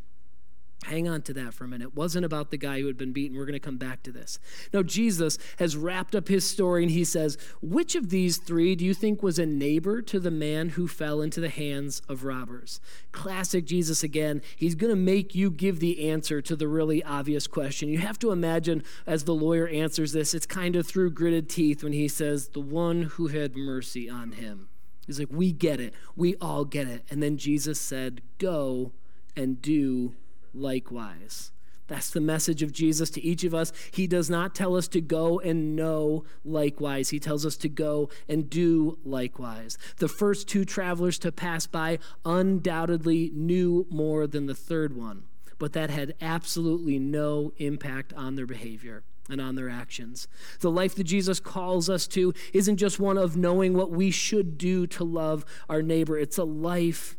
Hang 0.85 1.07
on 1.07 1.21
to 1.23 1.33
that 1.33 1.53
for 1.53 1.65
a 1.65 1.67
minute. 1.67 1.89
It 1.89 1.95
wasn't 1.95 2.25
about 2.25 2.49
the 2.49 2.57
guy 2.57 2.79
who 2.79 2.87
had 2.87 2.97
been 2.97 3.13
beaten. 3.13 3.37
We're 3.37 3.45
going 3.45 3.53
to 3.53 3.59
come 3.59 3.77
back 3.77 4.01
to 4.03 4.11
this. 4.11 4.39
Now, 4.73 4.81
Jesus 4.81 5.37
has 5.59 5.77
wrapped 5.77 6.15
up 6.15 6.27
his 6.27 6.43
story 6.43 6.81
and 6.81 6.91
he 6.91 7.03
says, 7.03 7.37
Which 7.61 7.95
of 7.95 8.09
these 8.09 8.37
three 8.37 8.75
do 8.75 8.83
you 8.83 8.95
think 8.95 9.21
was 9.21 9.37
a 9.37 9.45
neighbor 9.45 10.01
to 10.01 10.19
the 10.19 10.31
man 10.31 10.69
who 10.69 10.87
fell 10.87 11.21
into 11.21 11.39
the 11.39 11.49
hands 11.49 12.01
of 12.09 12.23
robbers? 12.23 12.81
Classic 13.11 13.63
Jesus 13.63 14.03
again. 14.03 14.41
He's 14.55 14.73
going 14.73 14.89
to 14.89 14.95
make 14.95 15.35
you 15.35 15.51
give 15.51 15.79
the 15.79 16.09
answer 16.09 16.41
to 16.41 16.55
the 16.55 16.67
really 16.67 17.03
obvious 17.03 17.45
question. 17.45 17.87
You 17.87 17.99
have 17.99 18.17
to 18.19 18.31
imagine 18.31 18.83
as 19.05 19.25
the 19.25 19.35
lawyer 19.35 19.67
answers 19.67 20.13
this, 20.13 20.33
it's 20.33 20.47
kind 20.47 20.75
of 20.75 20.87
through 20.87 21.11
gritted 21.11 21.47
teeth 21.47 21.83
when 21.83 21.93
he 21.93 22.07
says, 22.07 22.49
The 22.49 22.59
one 22.59 23.03
who 23.03 23.27
had 23.27 23.55
mercy 23.55 24.09
on 24.09 24.31
him. 24.31 24.67
He's 25.05 25.19
like, 25.19 25.29
We 25.31 25.51
get 25.51 25.79
it. 25.79 25.93
We 26.15 26.35
all 26.37 26.65
get 26.65 26.87
it. 26.87 27.05
And 27.11 27.21
then 27.21 27.37
Jesus 27.37 27.79
said, 27.79 28.21
Go 28.39 28.93
and 29.35 29.61
do 29.61 30.15
likewise. 30.53 31.51
That's 31.91 32.09
the 32.09 32.21
message 32.21 32.63
of 32.63 32.71
Jesus 32.71 33.09
to 33.09 33.21
each 33.21 33.43
of 33.43 33.53
us. 33.53 33.73
He 33.91 34.07
does 34.07 34.29
not 34.29 34.55
tell 34.55 34.77
us 34.77 34.87
to 34.87 35.01
go 35.01 35.41
and 35.41 35.75
know 35.75 36.23
likewise. 36.45 37.09
He 37.09 37.19
tells 37.19 37.45
us 37.45 37.57
to 37.57 37.67
go 37.67 38.09
and 38.29 38.49
do 38.49 38.97
likewise. 39.03 39.77
The 39.97 40.07
first 40.07 40.47
two 40.47 40.63
travelers 40.63 41.19
to 41.19 41.33
pass 41.33 41.67
by 41.67 41.99
undoubtedly 42.23 43.29
knew 43.33 43.87
more 43.89 44.25
than 44.25 44.45
the 44.45 44.55
third 44.55 44.95
one, 44.95 45.23
but 45.59 45.73
that 45.73 45.89
had 45.89 46.15
absolutely 46.21 46.97
no 46.97 47.51
impact 47.57 48.13
on 48.13 48.37
their 48.37 48.47
behavior 48.47 49.03
and 49.29 49.41
on 49.41 49.55
their 49.55 49.69
actions. 49.69 50.29
The 50.61 50.71
life 50.71 50.95
that 50.95 51.03
Jesus 51.03 51.41
calls 51.41 51.89
us 51.89 52.07
to 52.07 52.33
isn't 52.53 52.77
just 52.77 53.01
one 53.01 53.17
of 53.17 53.35
knowing 53.35 53.73
what 53.73 53.91
we 53.91 54.11
should 54.11 54.57
do 54.57 54.87
to 54.87 55.03
love 55.03 55.43
our 55.67 55.81
neighbor, 55.81 56.17
it's 56.17 56.37
a 56.37 56.45
life 56.45 57.17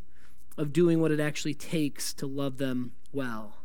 of 0.57 0.73
doing 0.73 0.99
what 0.99 1.13
it 1.13 1.21
actually 1.21 1.55
takes 1.55 2.15
to 2.15 2.27
love 2.27 2.57
them 2.57 2.93
well. 3.13 3.57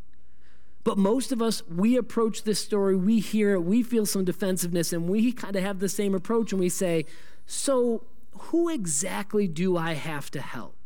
But 0.83 0.97
most 0.97 1.31
of 1.33 1.41
us, 1.41 1.63
we 1.67 1.97
approach 1.97 2.43
this 2.43 2.59
story, 2.59 2.95
we 2.95 3.19
hear 3.19 3.53
it, 3.53 3.61
we 3.61 3.83
feel 3.83 4.05
some 4.05 4.23
defensiveness, 4.23 4.93
and 4.93 5.09
we 5.09 5.33
kind 5.33 5.55
of 5.55 5.63
have 5.63 5.79
the 5.79 5.89
same 5.89 6.15
approach 6.15 6.53
and 6.53 6.61
we 6.61 6.69
say, 6.69 7.05
So, 7.45 8.05
who 8.39 8.69
exactly 8.69 9.47
do 9.47 9.75
I 9.75 9.93
have 9.93 10.31
to 10.31 10.39
help? 10.39 10.77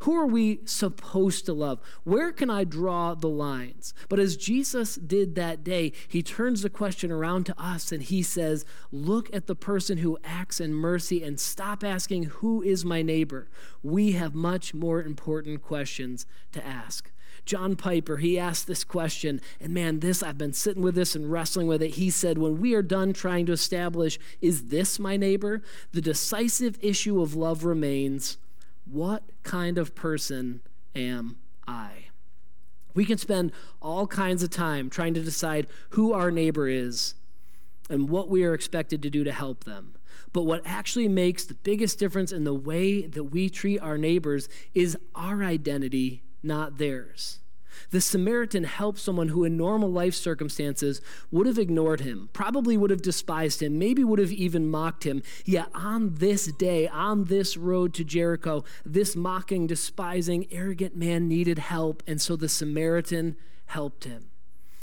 Who 0.00 0.14
are 0.14 0.26
we 0.26 0.60
supposed 0.64 1.44
to 1.46 1.52
love? 1.52 1.80
Where 2.04 2.32
can 2.32 2.50
I 2.50 2.64
draw 2.64 3.14
the 3.14 3.28
lines? 3.28 3.94
But 4.08 4.20
as 4.20 4.36
Jesus 4.36 4.94
did 4.94 5.34
that 5.34 5.64
day, 5.64 5.92
he 6.06 6.22
turns 6.22 6.62
the 6.62 6.70
question 6.70 7.10
around 7.10 7.46
to 7.46 7.60
us 7.60 7.90
and 7.90 8.02
he 8.02 8.22
says, 8.22 8.64
Look 8.92 9.34
at 9.34 9.46
the 9.46 9.56
person 9.56 9.98
who 9.98 10.18
acts 10.22 10.60
in 10.60 10.72
mercy 10.72 11.22
and 11.22 11.40
stop 11.40 11.82
asking, 11.82 12.24
Who 12.24 12.62
is 12.62 12.84
my 12.84 13.02
neighbor? 13.02 13.48
We 13.82 14.12
have 14.12 14.34
much 14.34 14.72
more 14.72 15.02
important 15.02 15.62
questions 15.62 16.26
to 16.52 16.64
ask. 16.64 17.10
John 17.48 17.76
Piper, 17.76 18.18
he 18.18 18.38
asked 18.38 18.66
this 18.66 18.84
question, 18.84 19.40
and 19.58 19.72
man, 19.72 20.00
this, 20.00 20.22
I've 20.22 20.36
been 20.36 20.52
sitting 20.52 20.82
with 20.82 20.94
this 20.94 21.14
and 21.14 21.32
wrestling 21.32 21.66
with 21.66 21.82
it. 21.82 21.94
He 21.94 22.10
said, 22.10 22.36
When 22.36 22.60
we 22.60 22.74
are 22.74 22.82
done 22.82 23.14
trying 23.14 23.46
to 23.46 23.52
establish, 23.52 24.18
is 24.42 24.66
this 24.66 24.98
my 24.98 25.16
neighbor? 25.16 25.62
The 25.92 26.02
decisive 26.02 26.76
issue 26.82 27.22
of 27.22 27.34
love 27.34 27.64
remains 27.64 28.36
what 28.84 29.22
kind 29.44 29.78
of 29.78 29.94
person 29.94 30.60
am 30.94 31.38
I? 31.66 32.08
We 32.92 33.06
can 33.06 33.16
spend 33.16 33.52
all 33.80 34.06
kinds 34.06 34.42
of 34.42 34.50
time 34.50 34.90
trying 34.90 35.14
to 35.14 35.22
decide 35.22 35.68
who 35.90 36.12
our 36.12 36.30
neighbor 36.30 36.68
is 36.68 37.14
and 37.88 38.10
what 38.10 38.28
we 38.28 38.44
are 38.44 38.52
expected 38.52 39.00
to 39.04 39.08
do 39.08 39.24
to 39.24 39.32
help 39.32 39.64
them. 39.64 39.94
But 40.34 40.42
what 40.42 40.60
actually 40.66 41.08
makes 41.08 41.46
the 41.46 41.54
biggest 41.54 41.98
difference 41.98 42.30
in 42.30 42.44
the 42.44 42.52
way 42.52 43.06
that 43.06 43.24
we 43.24 43.48
treat 43.48 43.78
our 43.78 43.96
neighbors 43.96 44.50
is 44.74 44.98
our 45.14 45.42
identity, 45.42 46.22
not 46.42 46.78
theirs. 46.78 47.40
The 47.90 48.00
Samaritan 48.00 48.64
helped 48.64 48.98
someone 48.98 49.28
who, 49.28 49.44
in 49.44 49.56
normal 49.56 49.90
life 49.90 50.14
circumstances, 50.14 51.00
would 51.30 51.46
have 51.46 51.58
ignored 51.58 52.00
him, 52.00 52.28
probably 52.32 52.76
would 52.76 52.90
have 52.90 53.02
despised 53.02 53.62
him, 53.62 53.78
maybe 53.78 54.04
would 54.04 54.18
have 54.18 54.32
even 54.32 54.68
mocked 54.68 55.04
him. 55.04 55.22
Yet 55.44 55.68
on 55.74 56.16
this 56.16 56.46
day, 56.46 56.88
on 56.88 57.24
this 57.24 57.56
road 57.56 57.94
to 57.94 58.04
Jericho, 58.04 58.64
this 58.84 59.14
mocking, 59.14 59.66
despising, 59.66 60.46
arrogant 60.50 60.96
man 60.96 61.28
needed 61.28 61.58
help, 61.58 62.02
and 62.06 62.20
so 62.20 62.36
the 62.36 62.48
Samaritan 62.48 63.36
helped 63.66 64.04
him. 64.04 64.30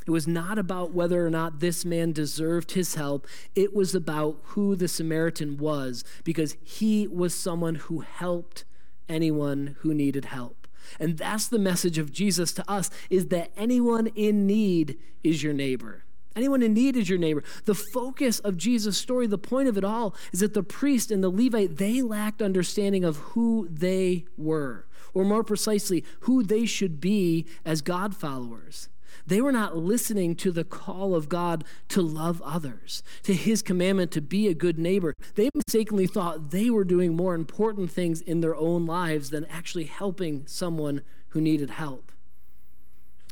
It 0.08 0.12
was 0.12 0.28
not 0.28 0.60
about 0.60 0.94
whether 0.94 1.26
or 1.26 1.32
not 1.32 1.60
this 1.60 1.84
man 1.84 2.12
deserved 2.12 2.74
his 2.74 2.94
help. 2.94 3.28
It 3.56 3.76
was 3.76 3.96
about 3.96 4.40
who 4.44 4.76
the 4.76 4.88
Samaritan 4.88 5.58
was, 5.58 6.04
because 6.24 6.56
he 6.64 7.08
was 7.08 7.34
someone 7.34 7.76
who 7.76 8.02
helped 8.02 8.66
anyone 9.10 9.78
who 9.80 9.94
needed 9.94 10.26
help. 10.26 10.65
And 11.00 11.18
that's 11.18 11.48
the 11.48 11.60
message 11.60 11.98
of 11.98 12.12
Jesus 12.12 12.54
to 12.54 12.72
us 12.72 12.90
is 13.10 13.28
that 13.28 13.52
anyone 13.56 14.08
in 14.08 14.48
need 14.48 14.98
is 15.24 15.44
your 15.44 15.54
neighbor. 15.54 16.04
Anyone 16.36 16.62
in 16.62 16.74
need 16.74 16.98
is 16.98 17.10
your 17.10 17.18
neighbor. 17.18 17.44
The 17.64 17.76
focus 17.76 18.40
of 18.40 18.58
Jesus' 18.58 18.98
story, 18.98 19.26
the 19.26 19.38
point 19.38 19.70
of 19.70 19.78
it 19.78 19.86
all, 19.86 20.16
is 20.34 20.42
that 20.42 20.54
the 20.54 20.64
priest 20.64 21.10
and 21.10 21.24
the 21.24 21.30
Levite, 21.30 21.78
they 21.78 22.02
lacked 22.02 22.42
understanding 22.42 23.06
of 23.06 23.18
who 23.18 23.70
they 23.72 24.26
were, 24.38 24.86
or 25.14 25.24
more 25.24 25.46
precisely, 25.46 26.04
who 26.22 26.44
they 26.44 26.66
should 26.66 27.00
be 27.00 27.46
as 27.64 27.82
God 27.82 28.16
followers. 28.16 28.90
They 29.26 29.42
were 29.42 29.52
not 29.52 29.78
listening 29.78 30.36
to 30.38 30.52
the 30.52 30.64
call 30.64 31.16
of 31.16 31.30
God 31.30 31.64
to 31.90 32.02
love 32.02 32.42
others, 32.44 33.04
to 33.24 33.34
his 33.34 33.62
commandment 33.62 34.12
to 34.12 34.22
be 34.22 34.48
a 34.48 34.54
good 34.54 34.78
neighbor. 34.78 35.14
They 35.36 35.50
mistakenly 35.54 36.08
thought 36.08 36.52
they 36.52 36.70
were 36.70 36.84
doing 36.84 37.16
more 37.16 37.36
important 37.36 37.92
things 37.92 38.22
in 38.22 38.42
their 38.42 38.56
own 38.56 38.86
lives 38.86 39.30
than 39.30 39.46
actually 39.46 39.86
helping 39.86 40.46
someone 40.48 41.02
who 41.30 41.42
needed 41.42 41.72
help. 41.72 42.12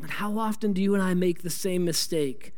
And 0.02 0.12
how 0.12 0.38
often 0.38 0.74
do 0.74 0.82
you 0.82 0.94
and 0.94 1.04
I 1.04 1.14
make 1.14 1.42
the 1.42 1.50
same 1.50 1.86
mistake? 1.86 2.53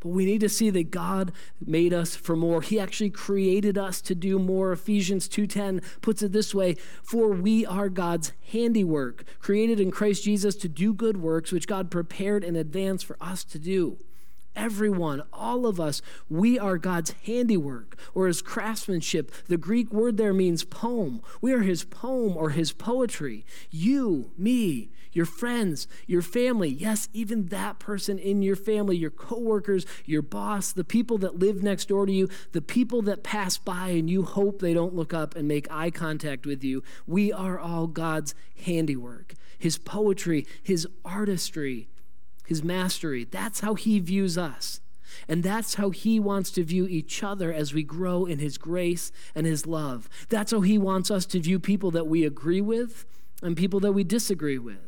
But 0.00 0.10
we 0.10 0.24
need 0.24 0.40
to 0.40 0.48
see 0.48 0.70
that 0.70 0.90
God 0.90 1.32
made 1.64 1.92
us 1.92 2.14
for 2.14 2.36
more. 2.36 2.62
He 2.62 2.78
actually 2.78 3.10
created 3.10 3.76
us 3.76 4.00
to 4.02 4.14
do 4.14 4.38
more. 4.38 4.72
Ephesians 4.72 5.28
2:10 5.28 5.80
puts 6.00 6.22
it 6.22 6.32
this 6.32 6.54
way, 6.54 6.76
"For 7.02 7.30
we 7.30 7.66
are 7.66 7.88
God's 7.88 8.32
handiwork, 8.52 9.24
created 9.40 9.80
in 9.80 9.90
Christ 9.90 10.24
Jesus 10.24 10.54
to 10.56 10.68
do 10.68 10.92
good 10.92 11.16
works 11.16 11.52
which 11.52 11.66
God 11.66 11.90
prepared 11.90 12.44
in 12.44 12.56
advance 12.56 13.02
for 13.02 13.16
us 13.20 13.44
to 13.44 13.58
do." 13.58 13.98
everyone, 14.58 15.22
all 15.32 15.66
of 15.66 15.78
us, 15.78 16.02
we 16.28 16.58
are 16.58 16.76
God's 16.76 17.12
handiwork 17.24 17.96
or 18.12 18.26
his 18.26 18.42
craftsmanship. 18.42 19.30
The 19.46 19.56
Greek 19.56 19.92
word 19.92 20.16
there 20.16 20.34
means 20.34 20.64
poem. 20.64 21.22
We 21.40 21.52
are 21.52 21.62
his 21.62 21.84
poem 21.84 22.36
or 22.36 22.50
his 22.50 22.72
poetry. 22.72 23.46
You, 23.70 24.32
me, 24.36 24.90
your 25.18 25.26
friends, 25.26 25.88
your 26.06 26.22
family, 26.22 26.68
yes, 26.68 27.08
even 27.12 27.46
that 27.46 27.78
person 27.78 28.18
in 28.18 28.40
your 28.40 28.56
family, 28.56 28.96
your 28.96 29.10
coworkers, 29.10 29.84
your 30.06 30.22
boss, 30.22 30.72
the 30.72 30.84
people 30.84 31.18
that 31.18 31.38
live 31.38 31.62
next 31.62 31.88
door 31.88 32.06
to 32.06 32.12
you, 32.12 32.28
the 32.52 32.62
people 32.62 33.02
that 33.02 33.24
pass 33.24 33.58
by 33.58 33.88
and 33.88 34.08
you 34.08 34.22
hope 34.22 34.60
they 34.60 34.72
don't 34.72 34.94
look 34.94 35.12
up 35.12 35.34
and 35.34 35.48
make 35.48 35.70
eye 35.70 35.90
contact 35.90 36.46
with 36.46 36.62
you. 36.62 36.84
We 37.06 37.32
are 37.32 37.58
all 37.58 37.88
God's 37.88 38.32
handiwork, 38.64 39.34
his 39.58 39.76
poetry, 39.76 40.46
his 40.62 40.86
artistry 41.04 41.88
his 42.48 42.64
mastery. 42.64 43.24
That's 43.24 43.60
how 43.60 43.74
he 43.74 44.00
views 44.00 44.38
us. 44.38 44.80
And 45.28 45.42
that's 45.42 45.74
how 45.74 45.90
he 45.90 46.18
wants 46.18 46.50
to 46.52 46.64
view 46.64 46.86
each 46.86 47.22
other 47.22 47.52
as 47.52 47.74
we 47.74 47.82
grow 47.82 48.24
in 48.24 48.38
his 48.38 48.56
grace 48.56 49.12
and 49.34 49.46
his 49.46 49.66
love. 49.66 50.08
That's 50.30 50.52
how 50.52 50.62
he 50.62 50.78
wants 50.78 51.10
us 51.10 51.26
to 51.26 51.40
view 51.40 51.58
people 51.58 51.90
that 51.90 52.06
we 52.06 52.24
agree 52.24 52.62
with 52.62 53.04
and 53.42 53.54
people 53.54 53.80
that 53.80 53.92
we 53.92 54.02
disagree 54.02 54.58
with. 54.58 54.87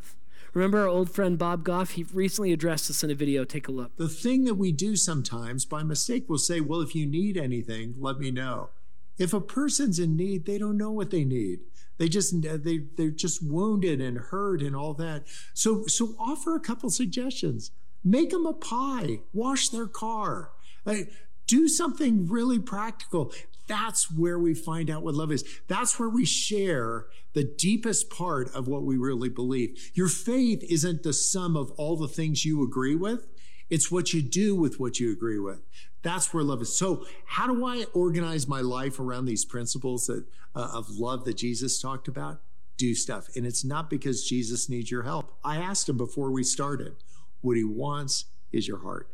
Remember 0.52 0.80
our 0.80 0.88
old 0.88 1.10
friend 1.10 1.38
Bob 1.38 1.64
Goff? 1.64 1.92
He 1.92 2.04
recently 2.12 2.52
addressed 2.52 2.88
this 2.88 3.04
in 3.04 3.10
a 3.10 3.14
video. 3.14 3.44
Take 3.44 3.68
a 3.68 3.72
look. 3.72 3.96
The 3.96 4.08
thing 4.08 4.44
that 4.44 4.54
we 4.54 4.72
do 4.72 4.96
sometimes 4.96 5.64
by 5.64 5.82
mistake, 5.82 6.24
we'll 6.28 6.38
say, 6.38 6.60
Well, 6.60 6.80
if 6.80 6.94
you 6.94 7.06
need 7.06 7.36
anything, 7.36 7.94
let 7.98 8.18
me 8.18 8.30
know. 8.30 8.70
If 9.18 9.32
a 9.32 9.40
person's 9.40 9.98
in 9.98 10.16
need, 10.16 10.46
they 10.46 10.58
don't 10.58 10.78
know 10.78 10.90
what 10.90 11.10
they 11.10 11.24
need. 11.24 11.60
They 11.98 12.08
just 12.08 12.40
they 12.40 12.78
they're 12.96 13.10
just 13.10 13.42
wounded 13.42 14.00
and 14.00 14.16
hurt 14.16 14.62
and 14.62 14.74
all 14.74 14.94
that. 14.94 15.24
So 15.52 15.84
so 15.86 16.14
offer 16.18 16.56
a 16.56 16.60
couple 16.60 16.88
suggestions. 16.88 17.70
Make 18.02 18.30
them 18.30 18.46
a 18.46 18.54
pie. 18.54 19.20
Wash 19.34 19.68
their 19.68 19.86
car. 19.86 20.52
Like, 20.86 21.12
do 21.46 21.68
something 21.68 22.26
really 22.26 22.58
practical. 22.58 23.34
That's 23.70 24.10
where 24.10 24.36
we 24.36 24.52
find 24.52 24.90
out 24.90 25.04
what 25.04 25.14
love 25.14 25.30
is. 25.30 25.44
That's 25.68 25.96
where 25.96 26.08
we 26.08 26.24
share 26.24 27.06
the 27.34 27.44
deepest 27.44 28.10
part 28.10 28.52
of 28.52 28.66
what 28.66 28.82
we 28.82 28.96
really 28.96 29.28
believe. 29.28 29.92
Your 29.94 30.08
faith 30.08 30.64
isn't 30.68 31.04
the 31.04 31.12
sum 31.12 31.56
of 31.56 31.70
all 31.76 31.96
the 31.96 32.08
things 32.08 32.44
you 32.44 32.64
agree 32.64 32.96
with. 32.96 33.28
It's 33.70 33.88
what 33.88 34.12
you 34.12 34.22
do 34.22 34.56
with 34.56 34.80
what 34.80 34.98
you 34.98 35.12
agree 35.12 35.38
with. 35.38 35.60
That's 36.02 36.34
where 36.34 36.42
love 36.42 36.62
is. 36.62 36.76
So, 36.76 37.06
how 37.26 37.46
do 37.46 37.64
I 37.64 37.84
organize 37.94 38.48
my 38.48 38.60
life 38.60 38.98
around 38.98 39.26
these 39.26 39.44
principles 39.44 40.08
that, 40.08 40.24
uh, 40.56 40.72
of 40.74 40.90
love 40.90 41.24
that 41.26 41.36
Jesus 41.36 41.80
talked 41.80 42.08
about? 42.08 42.40
Do 42.76 42.92
stuff. 42.96 43.28
And 43.36 43.46
it's 43.46 43.64
not 43.64 43.88
because 43.88 44.26
Jesus 44.28 44.68
needs 44.68 44.90
your 44.90 45.04
help. 45.04 45.38
I 45.44 45.58
asked 45.58 45.88
him 45.88 45.96
before 45.96 46.32
we 46.32 46.42
started, 46.42 46.96
what 47.40 47.56
he 47.56 47.62
wants 47.62 48.24
is 48.50 48.66
your 48.66 48.80
heart. 48.80 49.08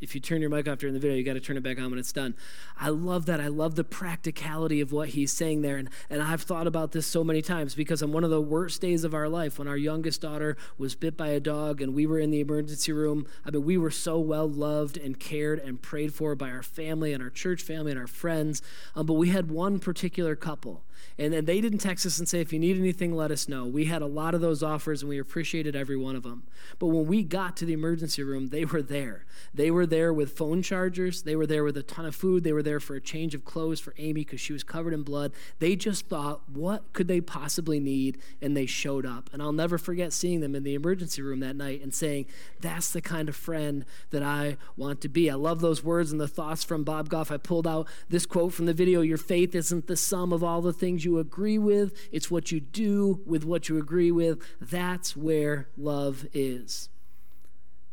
If 0.00 0.14
you 0.14 0.20
turn 0.20 0.40
your 0.40 0.50
mic 0.50 0.68
off 0.68 0.78
during 0.78 0.94
the 0.94 1.00
video, 1.00 1.16
you 1.16 1.24
got 1.24 1.34
to 1.34 1.40
turn 1.40 1.56
it 1.56 1.62
back 1.62 1.78
on 1.78 1.90
when 1.90 1.98
it's 1.98 2.12
done. 2.12 2.34
I 2.78 2.88
love 2.88 3.26
that. 3.26 3.40
I 3.40 3.48
love 3.48 3.74
the 3.74 3.84
practicality 3.84 4.80
of 4.80 4.92
what 4.92 5.10
he's 5.10 5.32
saying 5.32 5.62
there. 5.62 5.76
And, 5.76 5.90
and 6.08 6.22
I've 6.22 6.42
thought 6.42 6.66
about 6.66 6.92
this 6.92 7.06
so 7.06 7.22
many 7.22 7.42
times 7.42 7.74
because 7.74 8.02
on 8.02 8.12
one 8.12 8.24
of 8.24 8.30
the 8.30 8.40
worst 8.40 8.80
days 8.80 9.04
of 9.04 9.14
our 9.14 9.28
life, 9.28 9.58
when 9.58 9.68
our 9.68 9.76
youngest 9.76 10.22
daughter 10.22 10.56
was 10.78 10.94
bit 10.94 11.16
by 11.16 11.28
a 11.28 11.40
dog 11.40 11.82
and 11.82 11.94
we 11.94 12.06
were 12.06 12.18
in 12.18 12.30
the 12.30 12.40
emergency 12.40 12.92
room, 12.92 13.26
I 13.44 13.50
mean, 13.50 13.64
we 13.64 13.76
were 13.76 13.90
so 13.90 14.18
well 14.18 14.48
loved 14.48 14.96
and 14.96 15.20
cared 15.20 15.58
and 15.58 15.80
prayed 15.80 16.14
for 16.14 16.34
by 16.34 16.50
our 16.50 16.62
family 16.62 17.12
and 17.12 17.22
our 17.22 17.30
church 17.30 17.62
family 17.62 17.92
and 17.92 18.00
our 18.00 18.06
friends. 18.06 18.62
Um, 18.94 19.06
but 19.06 19.14
we 19.14 19.28
had 19.28 19.50
one 19.50 19.78
particular 19.78 20.34
couple 20.34 20.82
and 21.18 21.32
then 21.32 21.44
they 21.44 21.60
didn't 21.60 21.80
text 21.80 22.06
us 22.06 22.18
and 22.18 22.28
say, 22.28 22.40
if 22.40 22.52
you 22.52 22.58
need 22.58 22.78
anything, 22.78 23.14
let 23.14 23.30
us 23.30 23.48
know. 23.48 23.66
We 23.66 23.84
had 23.86 24.02
a 24.02 24.06
lot 24.06 24.34
of 24.34 24.40
those 24.40 24.62
offers 24.62 25.02
and 25.02 25.08
we 25.08 25.18
appreciated 25.18 25.76
every 25.76 25.96
one 25.96 26.16
of 26.16 26.22
them. 26.22 26.44
But 26.78 26.86
when 26.86 27.06
we 27.06 27.22
got 27.22 27.56
to 27.58 27.66
the 27.66 27.72
emergency 27.72 28.22
room, 28.22 28.48
they 28.48 28.64
were 28.64 28.82
there. 28.82 29.26
They 29.52 29.70
were 29.70 29.86
there 29.86 30.12
with 30.12 30.32
phone 30.32 30.62
chargers. 30.62 31.22
They 31.22 31.36
were 31.36 31.46
there 31.46 31.64
with 31.64 31.76
a 31.76 31.82
ton 31.82 32.06
of 32.06 32.14
food. 32.14 32.44
They 32.44 32.52
were 32.52 32.62
there 32.62 32.80
for 32.80 32.94
a 32.94 33.00
change 33.00 33.34
of 33.34 33.44
clothes 33.44 33.80
for 33.80 33.94
Amy 33.98 34.24
because 34.24 34.40
she 34.40 34.52
was 34.52 34.62
covered 34.62 34.94
in 34.94 35.02
blood. 35.02 35.32
They 35.58 35.76
just 35.76 36.06
thought, 36.06 36.48
what 36.48 36.92
could 36.92 37.08
they 37.08 37.20
possibly 37.20 37.80
need? 37.80 38.18
And 38.40 38.56
they 38.56 38.66
showed 38.66 39.04
up. 39.04 39.30
And 39.32 39.42
I'll 39.42 39.52
never 39.52 39.78
forget 39.78 40.12
seeing 40.12 40.40
them 40.40 40.54
in 40.54 40.62
the 40.62 40.74
emergency 40.74 41.22
room 41.22 41.40
that 41.40 41.56
night 41.56 41.82
and 41.82 41.92
saying, 41.92 42.26
that's 42.60 42.90
the 42.90 43.00
kind 43.00 43.28
of 43.28 43.36
friend 43.36 43.84
that 44.10 44.22
I 44.22 44.56
want 44.76 45.00
to 45.02 45.08
be. 45.08 45.30
I 45.30 45.34
love 45.34 45.60
those 45.60 45.84
words 45.84 46.12
and 46.12 46.20
the 46.20 46.28
thoughts 46.28 46.64
from 46.64 46.84
Bob 46.84 47.08
Goff. 47.08 47.30
I 47.30 47.36
pulled 47.36 47.66
out 47.66 47.88
this 48.08 48.26
quote 48.26 48.52
from 48.52 48.66
the 48.66 48.74
video 48.74 49.00
Your 49.00 49.18
faith 49.18 49.54
isn't 49.54 49.86
the 49.86 49.96
sum 49.96 50.32
of 50.32 50.42
all 50.42 50.60
the 50.60 50.72
things 50.72 50.89
things 50.90 51.04
you 51.04 51.18
agree 51.18 51.58
with, 51.58 51.92
it's 52.10 52.32
what 52.32 52.50
you 52.50 52.58
do 52.58 53.20
with 53.24 53.44
what 53.44 53.68
you 53.68 53.78
agree 53.78 54.10
with. 54.10 54.40
That's 54.60 55.16
where 55.16 55.68
love 55.76 56.26
is. 56.32 56.88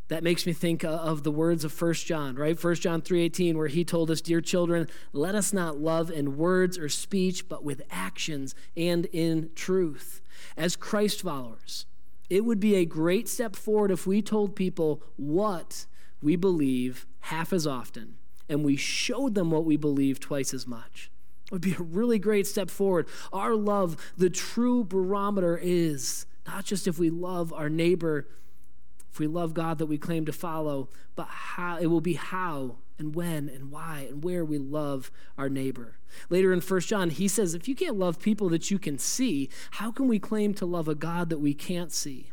That 0.07 0.23
makes 0.23 0.47
me 0.47 0.53
think 0.53 0.83
of 0.83 1.21
the 1.21 1.31
words 1.31 1.63
of 1.63 1.79
1 1.79 1.93
John, 1.93 2.36
right? 2.36 2.57
1 2.57 2.81
John 2.81 3.01
3:18 3.01 3.55
where 3.55 3.67
he 3.67 3.83
told 3.83 4.10
us, 4.10 4.19
"Dear 4.19 4.41
children, 4.41 4.88
let 5.13 5.36
us 5.36 5.53
not 5.53 5.79
love 5.79 6.10
in 6.10 6.38
words 6.38 6.77
or 6.77 6.89
speech, 6.89 7.47
but 7.47 7.63
with 7.63 7.83
actions 7.91 8.55
and 8.75 9.05
in 9.12 9.51
truth." 9.53 10.21
As 10.55 10.75
Christ 10.75 11.21
followers, 11.21 11.86
it 12.31 12.45
would 12.45 12.60
be 12.60 12.73
a 12.75 12.86
great 12.86 13.27
step 13.27 13.55
forward 13.55 13.91
if 13.91 14.07
we 14.07 14.23
told 14.23 14.55
people 14.55 15.03
what 15.17 15.86
we 16.19 16.36
believe 16.36 17.05
half 17.19 17.53
as 17.53 17.67
often 17.67 18.15
and 18.49 18.63
we 18.63 18.75
showed 18.75 19.36
them 19.36 19.51
what 19.51 19.65
we 19.65 19.77
believe 19.77 20.19
twice 20.19 20.51
as 20.51 20.65
much. 20.65 21.12
Would 21.51 21.62
be 21.62 21.75
a 21.75 21.81
really 21.81 22.19
great 22.19 22.45
step 22.45 22.69
forward. 22.69 23.07
Our 23.31 23.55
love, 23.55 23.95
the 24.17 24.29
true 24.29 24.83
barometer 24.83 25.57
is 25.57 26.25
not 26.45 26.65
just 26.65 26.88
if 26.88 26.99
we 26.99 27.10
love 27.10 27.53
our 27.53 27.69
neighbor, 27.69 28.27
if 29.12 29.19
we 29.19 29.27
love 29.27 29.53
God 29.53 29.77
that 29.77 29.86
we 29.86 29.97
claim 29.97 30.25
to 30.25 30.33
follow, 30.33 30.89
but 31.15 31.27
how 31.27 31.77
it 31.77 31.88
will 31.88 32.01
be 32.01 32.13
how 32.13 32.77
and 32.99 33.15
when 33.15 33.47
and 33.49 33.71
why 33.71 34.07
and 34.10 34.23
where 34.23 34.43
we 34.43 34.57
love 34.57 35.10
our 35.38 35.49
neighbor. 35.49 35.97
Later 36.29 36.51
in 36.51 36.62
1 36.62 36.79
John, 36.81 37.10
he 37.10 37.27
says, 37.27 37.53
if 37.53 37.67
you 37.67 37.75
can't 37.75 37.97
love 37.97 38.19
people 38.19 38.49
that 38.49 38.69
you 38.69 38.79
can 38.79 38.97
see, 38.97 39.49
how 39.71 39.91
can 39.91 40.07
we 40.07 40.19
claim 40.19 40.53
to 40.55 40.65
love 40.65 40.88
a 40.88 40.95
God 40.95 41.29
that 41.29 41.39
we 41.39 41.53
can't 41.53 41.91
see? 41.91 42.31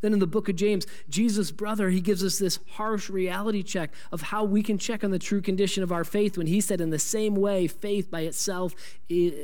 Then 0.00 0.12
in 0.12 0.18
the 0.18 0.26
book 0.26 0.48
of 0.48 0.56
James, 0.56 0.86
Jesus' 1.08 1.50
brother, 1.50 1.90
he 1.90 2.00
gives 2.00 2.24
us 2.24 2.38
this 2.38 2.58
harsh 2.72 3.10
reality 3.10 3.62
check 3.62 3.92
of 4.10 4.22
how 4.22 4.44
we 4.44 4.62
can 4.62 4.78
check 4.78 5.04
on 5.04 5.10
the 5.10 5.18
true 5.18 5.40
condition 5.40 5.82
of 5.82 5.92
our 5.92 6.04
faith 6.04 6.38
when 6.38 6.46
he 6.46 6.60
said 6.60 6.80
in 6.80 6.90
the 6.90 6.98
same 6.98 7.34
way 7.34 7.66
faith 7.66 8.10
by 8.10 8.22
itself 8.22 8.74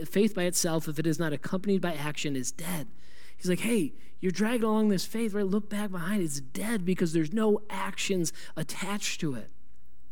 faith 0.07 0.35
by 0.35 0.45
itself 0.45 0.89
if 0.89 0.99
it 0.99 1.07
is 1.07 1.19
not 1.19 1.33
accompanied 1.33 1.81
by 1.81 1.95
action 1.95 2.37
is 2.37 2.53
dead. 2.53 2.87
He's 3.37 3.49
like, 3.49 3.61
"Hey, 3.61 3.93
you're 4.21 4.33
dragging 4.33 4.65
along 4.65 4.89
this 4.89 5.05
faith, 5.05 5.35
right? 5.35 5.47
Look 5.47 5.69
back 5.69 5.91
behind. 5.91 6.23
It's 6.23 6.41
dead 6.41 6.85
because 6.85 7.13
there's 7.13 7.33
no 7.33 7.61
actions 7.69 8.33
attached 8.57 9.21
to 9.21 9.35
it." 9.35 9.51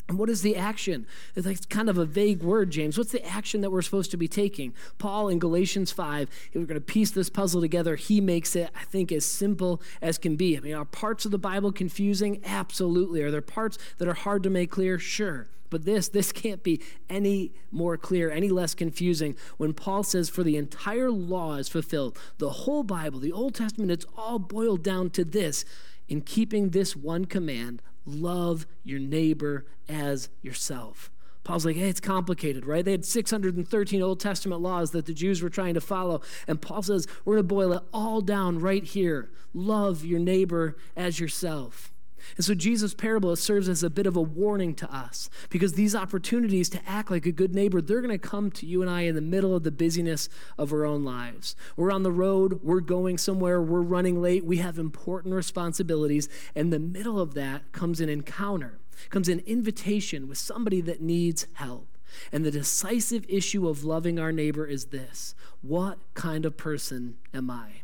And 0.06 0.18
what 0.18 0.28
is 0.28 0.42
the 0.42 0.54
action? 0.54 1.06
It's 1.34 1.46
like 1.46 1.68
kind 1.70 1.88
of 1.88 1.96
a 1.96 2.04
vague 2.04 2.42
word, 2.42 2.70
James. 2.70 2.98
What's 2.98 3.12
the 3.12 3.26
action 3.26 3.62
that 3.62 3.70
we're 3.70 3.80
supposed 3.80 4.10
to 4.10 4.18
be 4.18 4.28
taking? 4.28 4.74
Paul 4.98 5.28
in 5.28 5.38
Galatians 5.38 5.92
5, 5.92 6.28
if 6.28 6.54
we're 6.54 6.66
going 6.66 6.78
to 6.78 6.80
piece 6.80 7.10
this 7.10 7.30
puzzle 7.30 7.62
together, 7.62 7.96
he 7.96 8.20
makes 8.20 8.54
it, 8.54 8.70
I 8.78 8.84
think, 8.84 9.10
as 9.10 9.24
simple 9.24 9.80
as 10.02 10.18
can 10.18 10.36
be. 10.36 10.58
I 10.58 10.60
mean, 10.60 10.74
are 10.74 10.84
parts 10.84 11.24
of 11.24 11.30
the 11.30 11.38
Bible 11.38 11.72
confusing? 11.72 12.42
Absolutely. 12.44 13.22
Are 13.22 13.30
there 13.30 13.40
parts 13.40 13.78
that 13.96 14.06
are 14.06 14.14
hard 14.14 14.42
to 14.42 14.50
make 14.50 14.70
clear? 14.70 14.98
Sure. 14.98 15.48
But 15.70 15.86
this, 15.86 16.08
this 16.08 16.32
can't 16.32 16.62
be 16.62 16.82
any 17.08 17.52
more 17.72 17.96
clear, 17.96 18.30
any 18.30 18.50
less 18.50 18.74
confusing 18.74 19.34
when 19.56 19.72
Paul 19.72 20.02
says, 20.02 20.28
For 20.28 20.42
the 20.42 20.58
entire 20.58 21.10
law 21.10 21.54
is 21.54 21.68
fulfilled. 21.68 22.18
The 22.38 22.50
whole 22.50 22.82
Bible, 22.82 23.20
the 23.20 23.32
Old 23.32 23.54
Testament, 23.54 23.90
it's 23.90 24.06
all 24.16 24.38
boiled 24.38 24.82
down 24.82 25.10
to 25.10 25.24
this 25.24 25.64
in 26.08 26.20
keeping 26.20 26.70
this 26.70 26.94
one 26.94 27.24
command 27.24 27.80
love 28.06 28.66
your 28.82 28.98
neighbor 28.98 29.66
as 29.88 30.28
yourself. 30.42 31.10
Paul's 31.44 31.66
like, 31.66 31.76
hey, 31.76 31.88
it's 31.88 32.00
complicated, 32.00 32.64
right? 32.64 32.84
They 32.84 32.92
had 32.92 33.04
613 33.04 34.02
Old 34.02 34.18
Testament 34.18 34.62
laws 34.62 34.92
that 34.92 35.04
the 35.04 35.12
Jews 35.12 35.42
were 35.42 35.50
trying 35.50 35.74
to 35.74 35.80
follow. 35.80 36.22
And 36.48 36.60
Paul 36.60 36.82
says, 36.82 37.06
we're 37.24 37.34
going 37.34 37.48
to 37.48 37.54
boil 37.54 37.72
it 37.74 37.82
all 37.92 38.22
down 38.22 38.60
right 38.60 38.82
here. 38.82 39.30
Love 39.52 40.04
your 40.04 40.20
neighbor 40.20 40.76
as 40.96 41.20
yourself. 41.20 41.92
And 42.36 42.44
so 42.44 42.54
Jesus' 42.54 42.94
parable 42.94 43.34
serves 43.36 43.68
as 43.68 43.82
a 43.82 43.90
bit 43.90 44.06
of 44.06 44.16
a 44.16 44.22
warning 44.22 44.74
to 44.76 44.92
us 44.94 45.30
because 45.50 45.74
these 45.74 45.94
opportunities 45.94 46.68
to 46.70 46.80
act 46.86 47.10
like 47.10 47.26
a 47.26 47.32
good 47.32 47.54
neighbor, 47.54 47.80
they're 47.80 48.00
going 48.00 48.10
to 48.10 48.28
come 48.28 48.50
to 48.52 48.66
you 48.66 48.82
and 48.82 48.90
I 48.90 49.02
in 49.02 49.14
the 49.14 49.20
middle 49.20 49.54
of 49.54 49.62
the 49.62 49.70
busyness 49.70 50.28
of 50.58 50.72
our 50.72 50.84
own 50.84 51.04
lives. 51.04 51.54
We're 51.76 51.92
on 51.92 52.02
the 52.02 52.12
road, 52.12 52.60
we're 52.62 52.80
going 52.80 53.18
somewhere, 53.18 53.60
we're 53.60 53.82
running 53.82 54.20
late, 54.20 54.44
we 54.44 54.58
have 54.58 54.78
important 54.78 55.34
responsibilities. 55.34 56.28
And 56.54 56.72
the 56.72 56.78
middle 56.78 57.20
of 57.20 57.34
that 57.34 57.72
comes 57.72 58.00
an 58.00 58.08
encounter, 58.08 58.78
comes 59.10 59.28
an 59.28 59.40
invitation 59.40 60.28
with 60.28 60.38
somebody 60.38 60.80
that 60.82 61.00
needs 61.00 61.46
help. 61.54 61.88
And 62.32 62.44
the 62.44 62.50
decisive 62.50 63.26
issue 63.28 63.68
of 63.68 63.84
loving 63.84 64.18
our 64.18 64.32
neighbor 64.32 64.66
is 64.66 64.86
this 64.86 65.34
what 65.62 65.98
kind 66.14 66.44
of 66.44 66.56
person 66.56 67.16
am 67.32 67.50
I? 67.50 67.82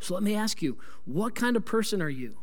So 0.00 0.14
let 0.14 0.22
me 0.22 0.34
ask 0.34 0.62
you, 0.62 0.78
what 1.04 1.34
kind 1.34 1.56
of 1.56 1.64
person 1.64 2.00
are 2.00 2.08
you? 2.08 2.38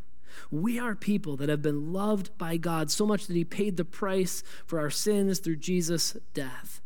We 0.52 0.80
are 0.80 0.96
people 0.96 1.38
that 1.38 1.50
have 1.50 1.62
been 1.62 1.94
loved 1.94 2.38
by 2.38 2.58
God 2.58 2.92
so 2.92 3.06
much 3.06 3.28
that 3.28 3.36
He 3.36 3.44
paid 3.44 3.78
the 3.78 3.86
price 3.86 4.44
for 4.66 4.80
our 4.80 4.90
sins 4.90 5.40
through 5.40 5.58
Jesus' 5.58 6.18
death. 6.34 6.82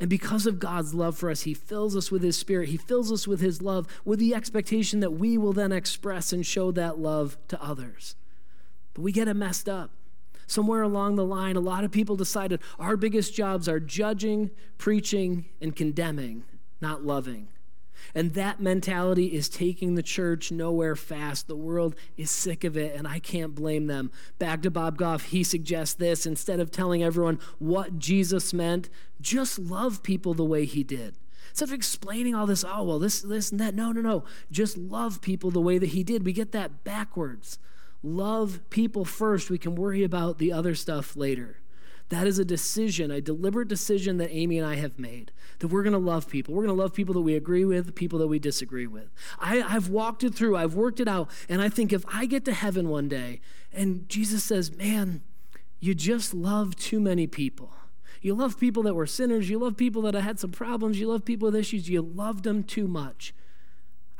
And 0.00 0.10
because 0.10 0.46
of 0.46 0.58
God's 0.58 0.94
love 0.94 1.16
for 1.16 1.30
us, 1.30 1.42
He 1.42 1.54
fills 1.54 1.96
us 1.96 2.10
with 2.10 2.22
His 2.22 2.36
Spirit. 2.36 2.70
He 2.70 2.76
fills 2.76 3.12
us 3.12 3.28
with 3.28 3.40
His 3.40 3.62
love 3.62 3.86
with 4.04 4.18
the 4.18 4.34
expectation 4.34 5.00
that 5.00 5.12
we 5.12 5.38
will 5.38 5.52
then 5.52 5.70
express 5.70 6.32
and 6.32 6.44
show 6.44 6.72
that 6.72 6.98
love 6.98 7.36
to 7.48 7.62
others. 7.62 8.16
But 8.94 9.02
we 9.02 9.12
get 9.12 9.28
it 9.28 9.34
messed 9.34 9.68
up. 9.68 9.92
Somewhere 10.46 10.82
along 10.82 11.16
the 11.16 11.24
line, 11.24 11.56
a 11.56 11.60
lot 11.60 11.84
of 11.84 11.92
people 11.92 12.16
decided 12.16 12.60
our 12.78 12.96
biggest 12.96 13.34
jobs 13.34 13.68
are 13.68 13.80
judging, 13.80 14.50
preaching, 14.76 15.46
and 15.60 15.74
condemning, 15.74 16.44
not 16.80 17.04
loving. 17.04 17.48
And 18.14 18.34
that 18.34 18.60
mentality 18.60 19.26
is 19.26 19.48
taking 19.48 19.94
the 19.94 20.02
church 20.02 20.52
nowhere 20.52 20.96
fast. 20.96 21.48
The 21.48 21.56
world 21.56 21.94
is 22.16 22.30
sick 22.30 22.64
of 22.64 22.76
it, 22.76 22.94
and 22.94 23.06
I 23.06 23.18
can't 23.18 23.54
blame 23.54 23.86
them. 23.86 24.10
Back 24.38 24.62
to 24.62 24.70
Bob 24.70 24.98
Goff, 24.98 25.24
he 25.24 25.42
suggests 25.44 25.94
this 25.94 26.26
instead 26.26 26.60
of 26.60 26.70
telling 26.70 27.02
everyone 27.02 27.38
what 27.58 27.98
Jesus 27.98 28.52
meant, 28.52 28.88
just 29.20 29.58
love 29.58 30.02
people 30.02 30.34
the 30.34 30.44
way 30.44 30.64
he 30.64 30.82
did. 30.82 31.16
Instead 31.50 31.68
of 31.68 31.74
explaining 31.74 32.34
all 32.34 32.46
this, 32.46 32.64
oh, 32.64 32.82
well, 32.82 32.98
this, 32.98 33.20
this, 33.20 33.50
and 33.50 33.60
that. 33.60 33.74
No, 33.74 33.92
no, 33.92 34.00
no. 34.00 34.24
Just 34.50 34.76
love 34.76 35.20
people 35.20 35.50
the 35.50 35.60
way 35.60 35.78
that 35.78 35.90
he 35.90 36.02
did. 36.02 36.24
We 36.24 36.32
get 36.32 36.52
that 36.52 36.82
backwards. 36.84 37.58
Love 38.02 38.60
people 38.70 39.04
first. 39.04 39.50
We 39.50 39.58
can 39.58 39.74
worry 39.74 40.02
about 40.02 40.38
the 40.38 40.52
other 40.52 40.74
stuff 40.74 41.14
later. 41.14 41.61
That 42.12 42.26
is 42.26 42.38
a 42.38 42.44
decision, 42.44 43.10
a 43.10 43.22
deliberate 43.22 43.68
decision 43.68 44.18
that 44.18 44.28
Amy 44.30 44.58
and 44.58 44.68
I 44.68 44.74
have 44.74 44.98
made 44.98 45.32
that 45.60 45.68
we're 45.68 45.82
going 45.82 45.94
to 45.94 45.98
love 45.98 46.28
people. 46.28 46.52
We're 46.52 46.66
going 46.66 46.76
to 46.76 46.82
love 46.82 46.92
people 46.92 47.14
that 47.14 47.22
we 47.22 47.34
agree 47.34 47.64
with, 47.64 47.94
people 47.94 48.18
that 48.18 48.26
we 48.26 48.38
disagree 48.38 48.86
with. 48.86 49.08
I, 49.40 49.62
I've 49.62 49.88
walked 49.88 50.22
it 50.22 50.34
through, 50.34 50.54
I've 50.54 50.74
worked 50.74 51.00
it 51.00 51.08
out, 51.08 51.30
and 51.48 51.62
I 51.62 51.70
think 51.70 51.90
if 51.90 52.04
I 52.12 52.26
get 52.26 52.44
to 52.44 52.52
heaven 52.52 52.90
one 52.90 53.08
day 53.08 53.40
and 53.72 54.06
Jesus 54.10 54.44
says, 54.44 54.76
Man, 54.76 55.22
you 55.80 55.94
just 55.94 56.34
love 56.34 56.76
too 56.76 57.00
many 57.00 57.26
people. 57.26 57.72
You 58.20 58.34
love 58.34 58.60
people 58.60 58.82
that 58.82 58.94
were 58.94 59.06
sinners. 59.06 59.48
You 59.48 59.58
love 59.58 59.78
people 59.78 60.02
that 60.02 60.14
had 60.14 60.38
some 60.38 60.50
problems. 60.50 61.00
You 61.00 61.08
love 61.08 61.24
people 61.24 61.46
with 61.46 61.56
issues. 61.56 61.88
You 61.88 62.02
loved 62.02 62.44
them 62.44 62.62
too 62.62 62.86
much. 62.86 63.32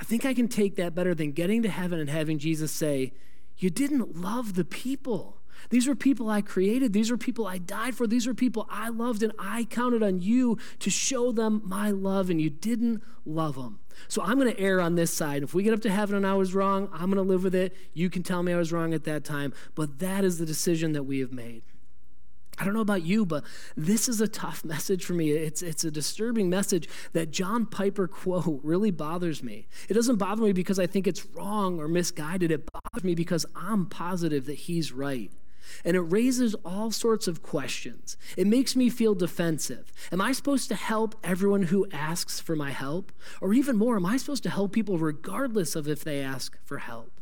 I 0.01 0.05
think 0.05 0.25
I 0.25 0.33
can 0.33 0.49
take 0.49 0.77
that 0.77 0.95
better 0.95 1.15
than 1.15 1.33
getting 1.33 1.63
to 1.63 1.69
heaven 1.69 2.01
and 2.01 2.09
having 2.09 2.39
Jesus 2.39 2.73
say, 2.73 3.13
You 3.59 3.69
didn't 3.69 4.17
love 4.17 4.55
the 4.55 4.65
people. 4.65 5.42
These 5.71 5.87
were 5.87 5.95
people 5.95 6.29
I 6.29 6.43
created. 6.43 6.93
These 6.93 7.11
were 7.11 7.17
people 7.17 7.47
I 7.47 7.59
died 7.59 7.95
for. 7.95 8.07
These 8.07 8.27
were 8.27 8.35
people 8.35 8.67
I 8.71 8.89
loved, 8.89 9.23
and 9.23 9.33
I 9.39 9.65
counted 9.65 10.03
on 10.03 10.21
you 10.21 10.59
to 10.81 10.91
show 10.91 11.33
them 11.33 11.63
my 11.65 11.91
love, 11.91 12.31
and 12.31 12.41
you 12.41 12.51
didn't 12.51 13.03
love 13.25 13.55
them. 13.55 13.81
So 14.09 14.23
I'm 14.23 14.39
going 14.39 14.53
to 14.53 14.61
err 14.61 14.81
on 14.81 14.95
this 14.95 15.13
side. 15.13 15.43
If 15.43 15.55
we 15.55 15.63
get 15.63 15.75
up 15.75 15.81
to 15.83 15.91
heaven 15.91 16.17
and 16.17 16.27
I 16.27 16.35
was 16.35 16.55
wrong, 16.55 16.89
I'm 16.93 17.11
going 17.11 17.17
to 17.17 17.23
live 17.23 17.45
with 17.45 17.55
it. 17.55 17.75
You 17.93 18.11
can 18.11 18.23
tell 18.23 18.43
me 18.43 18.53
I 18.53 18.57
was 18.57 18.73
wrong 18.73 18.95
at 18.95 19.05
that 19.05 19.25
time, 19.25 19.53
but 19.75 19.99
that 19.99 20.25
is 20.25 20.39
the 20.39 20.47
decision 20.47 20.93
that 20.93 21.05
we 21.05 21.21
have 21.21 21.33
made. 21.33 21.63
I 22.59 22.65
don't 22.65 22.75
know 22.75 22.81
about 22.81 23.03
you, 23.03 23.25
but 23.25 23.45
this 23.77 24.09
is 24.09 24.21
a 24.21 24.29
tough 24.29 24.65
message 24.65 25.05
for 25.05 25.15
me. 25.15 25.31
It's, 25.31 25.63
it's 25.63 25.85
a 25.85 25.91
disturbing 25.91 26.51
message 26.51 26.89
that 27.13 27.31
John 27.31 27.67
Piper 27.67 28.07
quote 28.07 28.61
really 28.63 28.91
bothers 28.91 29.43
me. 29.43 29.67
It 29.89 29.95
doesn't 29.95 30.17
bother 30.17 30.43
me 30.43 30.53
because 30.53 30.79
I 30.79 30.87
think 30.87 31.07
it's 31.07 31.27
wrong 31.27 31.79
or 31.79 31.89
misguided. 31.89 32.51
It 32.51 32.69
bothers 32.71 33.05
me 33.05 33.15
because 33.15 33.47
I'm 33.55 33.87
positive 33.87 34.47
that 34.47 34.55
he's 34.55 34.93
right. 34.93 35.31
And 35.85 35.97
it 35.97 36.01
raises 36.01 36.55
all 36.65 36.91
sorts 36.91 37.29
of 37.29 37.43
questions. 37.43 38.17
It 38.37 38.47
makes 38.47 38.77
me 38.77 38.91
feel 38.91 39.15
defensive. 39.15 39.93
Am 40.11 40.21
I 40.21 40.33
supposed 40.33 40.69
to 40.69 40.75
help 40.75 41.15
everyone 41.23 41.65
who 41.65 41.87
asks 41.93 42.41
for 42.41 42.57
my 42.57 42.71
help? 42.71 43.13
Or 43.41 43.53
even 43.55 43.77
more, 43.77 43.97
am 43.97 44.07
I 44.07 44.17
supposed 44.17 44.43
to 44.45 44.51
help 44.51 44.73
people 44.73 44.99
regardless 44.99 45.77
of 45.77 45.89
if 45.89 46.05
they 46.05 46.21
ask 46.21 46.59
for 46.65 46.79
help? 46.79 47.13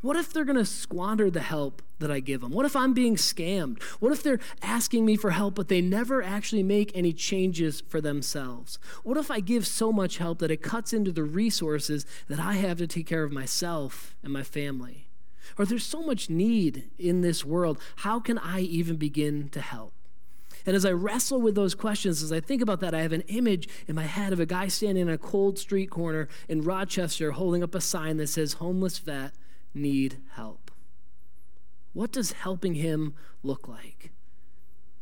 What 0.00 0.16
if 0.16 0.32
they're 0.32 0.44
going 0.44 0.56
to 0.56 0.64
squander 0.64 1.30
the 1.30 1.40
help 1.40 1.82
that 1.98 2.10
I 2.10 2.20
give 2.20 2.40
them? 2.40 2.52
What 2.52 2.66
if 2.66 2.76
I'm 2.76 2.92
being 2.92 3.16
scammed? 3.16 3.82
What 4.00 4.12
if 4.12 4.22
they're 4.22 4.40
asking 4.62 5.04
me 5.04 5.16
for 5.16 5.30
help, 5.30 5.54
but 5.54 5.68
they 5.68 5.80
never 5.80 6.22
actually 6.22 6.62
make 6.62 6.92
any 6.94 7.12
changes 7.12 7.82
for 7.88 8.00
themselves? 8.00 8.78
What 9.02 9.16
if 9.16 9.30
I 9.30 9.40
give 9.40 9.66
so 9.66 9.90
much 9.92 10.18
help 10.18 10.38
that 10.38 10.50
it 10.50 10.62
cuts 10.62 10.92
into 10.92 11.10
the 11.10 11.24
resources 11.24 12.06
that 12.28 12.38
I 12.38 12.54
have 12.54 12.78
to 12.78 12.86
take 12.86 13.06
care 13.06 13.24
of 13.24 13.32
myself 13.32 14.14
and 14.22 14.32
my 14.32 14.42
family? 14.42 15.07
Or 15.56 15.64
there's 15.64 15.86
so 15.86 16.02
much 16.02 16.28
need 16.28 16.90
in 16.98 17.20
this 17.20 17.44
world. 17.44 17.78
How 17.96 18.20
can 18.20 18.38
I 18.38 18.60
even 18.60 18.96
begin 18.96 19.48
to 19.50 19.60
help? 19.60 19.92
And 20.66 20.76
as 20.76 20.84
I 20.84 20.92
wrestle 20.92 21.40
with 21.40 21.54
those 21.54 21.74
questions, 21.74 22.22
as 22.22 22.32
I 22.32 22.40
think 22.40 22.60
about 22.60 22.80
that, 22.80 22.94
I 22.94 23.02
have 23.02 23.12
an 23.12 23.22
image 23.22 23.68
in 23.86 23.94
my 23.94 24.04
head 24.04 24.32
of 24.32 24.40
a 24.40 24.46
guy 24.46 24.68
standing 24.68 25.02
in 25.02 25.08
a 25.08 25.18
cold 25.18 25.58
street 25.58 25.90
corner 25.90 26.28
in 26.48 26.62
Rochester 26.62 27.32
holding 27.32 27.62
up 27.62 27.74
a 27.74 27.80
sign 27.80 28.18
that 28.18 28.26
says, 28.26 28.54
Homeless 28.54 28.98
vet, 28.98 29.32
need 29.72 30.18
help. 30.32 30.70
What 31.94 32.12
does 32.12 32.32
helping 32.32 32.74
him 32.74 33.14
look 33.42 33.66
like? 33.66 34.12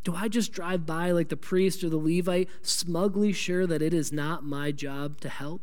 Do 0.04 0.14
I 0.14 0.28
just 0.28 0.52
drive 0.52 0.86
by 0.86 1.10
like 1.10 1.30
the 1.30 1.36
priest 1.36 1.82
or 1.82 1.88
the 1.88 1.96
Levite, 1.96 2.48
smugly 2.62 3.32
sure 3.32 3.66
that 3.66 3.82
it 3.82 3.92
is 3.92 4.12
not 4.12 4.44
my 4.44 4.70
job 4.70 5.20
to 5.22 5.28
help? 5.28 5.62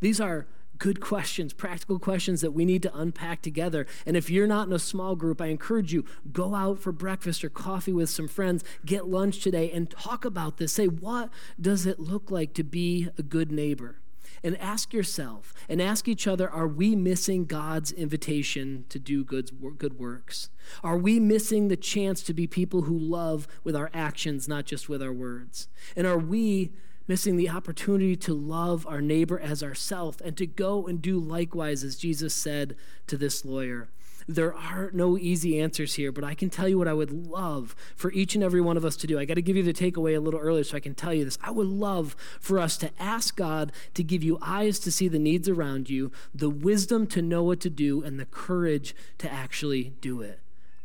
These 0.00 0.20
are 0.20 0.46
good 0.78 1.00
questions, 1.00 1.52
practical 1.52 1.98
questions 1.98 2.40
that 2.40 2.52
we 2.52 2.64
need 2.64 2.82
to 2.82 2.96
unpack 2.96 3.42
together. 3.42 3.86
And 4.06 4.16
if 4.16 4.30
you're 4.30 4.46
not 4.46 4.66
in 4.68 4.72
a 4.72 4.78
small 4.78 5.16
group, 5.16 5.40
I 5.40 5.46
encourage 5.46 5.92
you 5.92 6.04
go 6.32 6.54
out 6.54 6.78
for 6.78 6.92
breakfast 6.92 7.44
or 7.44 7.50
coffee 7.50 7.92
with 7.92 8.10
some 8.10 8.28
friends, 8.28 8.64
get 8.84 9.08
lunch 9.08 9.40
today 9.40 9.70
and 9.70 9.90
talk 9.90 10.24
about 10.24 10.58
this. 10.58 10.72
Say, 10.72 10.86
what 10.86 11.30
does 11.60 11.86
it 11.86 11.98
look 11.98 12.30
like 12.30 12.54
to 12.54 12.64
be 12.64 13.08
a 13.18 13.22
good 13.22 13.50
neighbor? 13.50 14.00
And 14.44 14.56
ask 14.58 14.92
yourself 14.92 15.52
and 15.68 15.82
ask 15.82 16.06
each 16.06 16.26
other 16.28 16.48
are 16.48 16.68
we 16.68 16.94
missing 16.94 17.44
God's 17.44 17.90
invitation 17.90 18.84
to 18.88 18.98
do 19.00 19.24
good, 19.24 19.50
good 19.78 19.98
works? 19.98 20.50
Are 20.84 20.96
we 20.96 21.18
missing 21.18 21.68
the 21.68 21.76
chance 21.76 22.22
to 22.22 22.34
be 22.34 22.46
people 22.46 22.82
who 22.82 22.96
love 22.96 23.48
with 23.64 23.74
our 23.74 23.90
actions, 23.92 24.46
not 24.46 24.64
just 24.64 24.88
with 24.88 25.02
our 25.02 25.12
words? 25.12 25.68
And 25.96 26.06
are 26.06 26.18
we 26.18 26.70
missing 27.08 27.36
the 27.36 27.48
opportunity 27.48 28.14
to 28.14 28.34
love 28.34 28.86
our 28.86 29.00
neighbor 29.00 29.40
as 29.40 29.62
ourself 29.62 30.20
and 30.20 30.36
to 30.36 30.46
go 30.46 30.86
and 30.86 31.02
do 31.02 31.18
likewise, 31.18 31.82
as 31.82 31.96
Jesus 31.96 32.34
said 32.34 32.76
to 33.06 33.16
this 33.16 33.44
lawyer. 33.44 33.88
There 34.30 34.54
are 34.54 34.90
no 34.92 35.16
easy 35.16 35.58
answers 35.58 35.94
here, 35.94 36.12
but 36.12 36.22
I 36.22 36.34
can 36.34 36.50
tell 36.50 36.68
you 36.68 36.76
what 36.76 36.86
I 36.86 36.92
would 36.92 37.10
love 37.10 37.74
for 37.96 38.12
each 38.12 38.34
and 38.34 38.44
every 38.44 38.60
one 38.60 38.76
of 38.76 38.84
us 38.84 38.94
to 38.96 39.06
do. 39.06 39.18
I 39.18 39.24
got 39.24 39.34
to 39.34 39.42
give 39.42 39.56
you 39.56 39.62
the 39.62 39.72
takeaway 39.72 40.14
a 40.14 40.20
little 40.20 40.38
earlier 40.38 40.64
so 40.64 40.76
I 40.76 40.80
can 40.80 40.94
tell 40.94 41.14
you 41.14 41.24
this. 41.24 41.38
I 41.42 41.50
would 41.50 41.66
love 41.66 42.14
for 42.38 42.58
us 42.58 42.76
to 42.78 42.90
ask 42.98 43.36
God 43.36 43.72
to 43.94 44.04
give 44.04 44.22
you 44.22 44.36
eyes 44.42 44.78
to 44.80 44.92
see 44.92 45.08
the 45.08 45.18
needs 45.18 45.48
around 45.48 45.88
you, 45.88 46.12
the 46.34 46.50
wisdom 46.50 47.06
to 47.06 47.22
know 47.22 47.42
what 47.42 47.60
to 47.60 47.70
do, 47.70 48.02
and 48.02 48.20
the 48.20 48.26
courage 48.26 48.94
to 49.16 49.32
actually 49.32 49.94
do 50.02 50.20
it. 50.20 50.40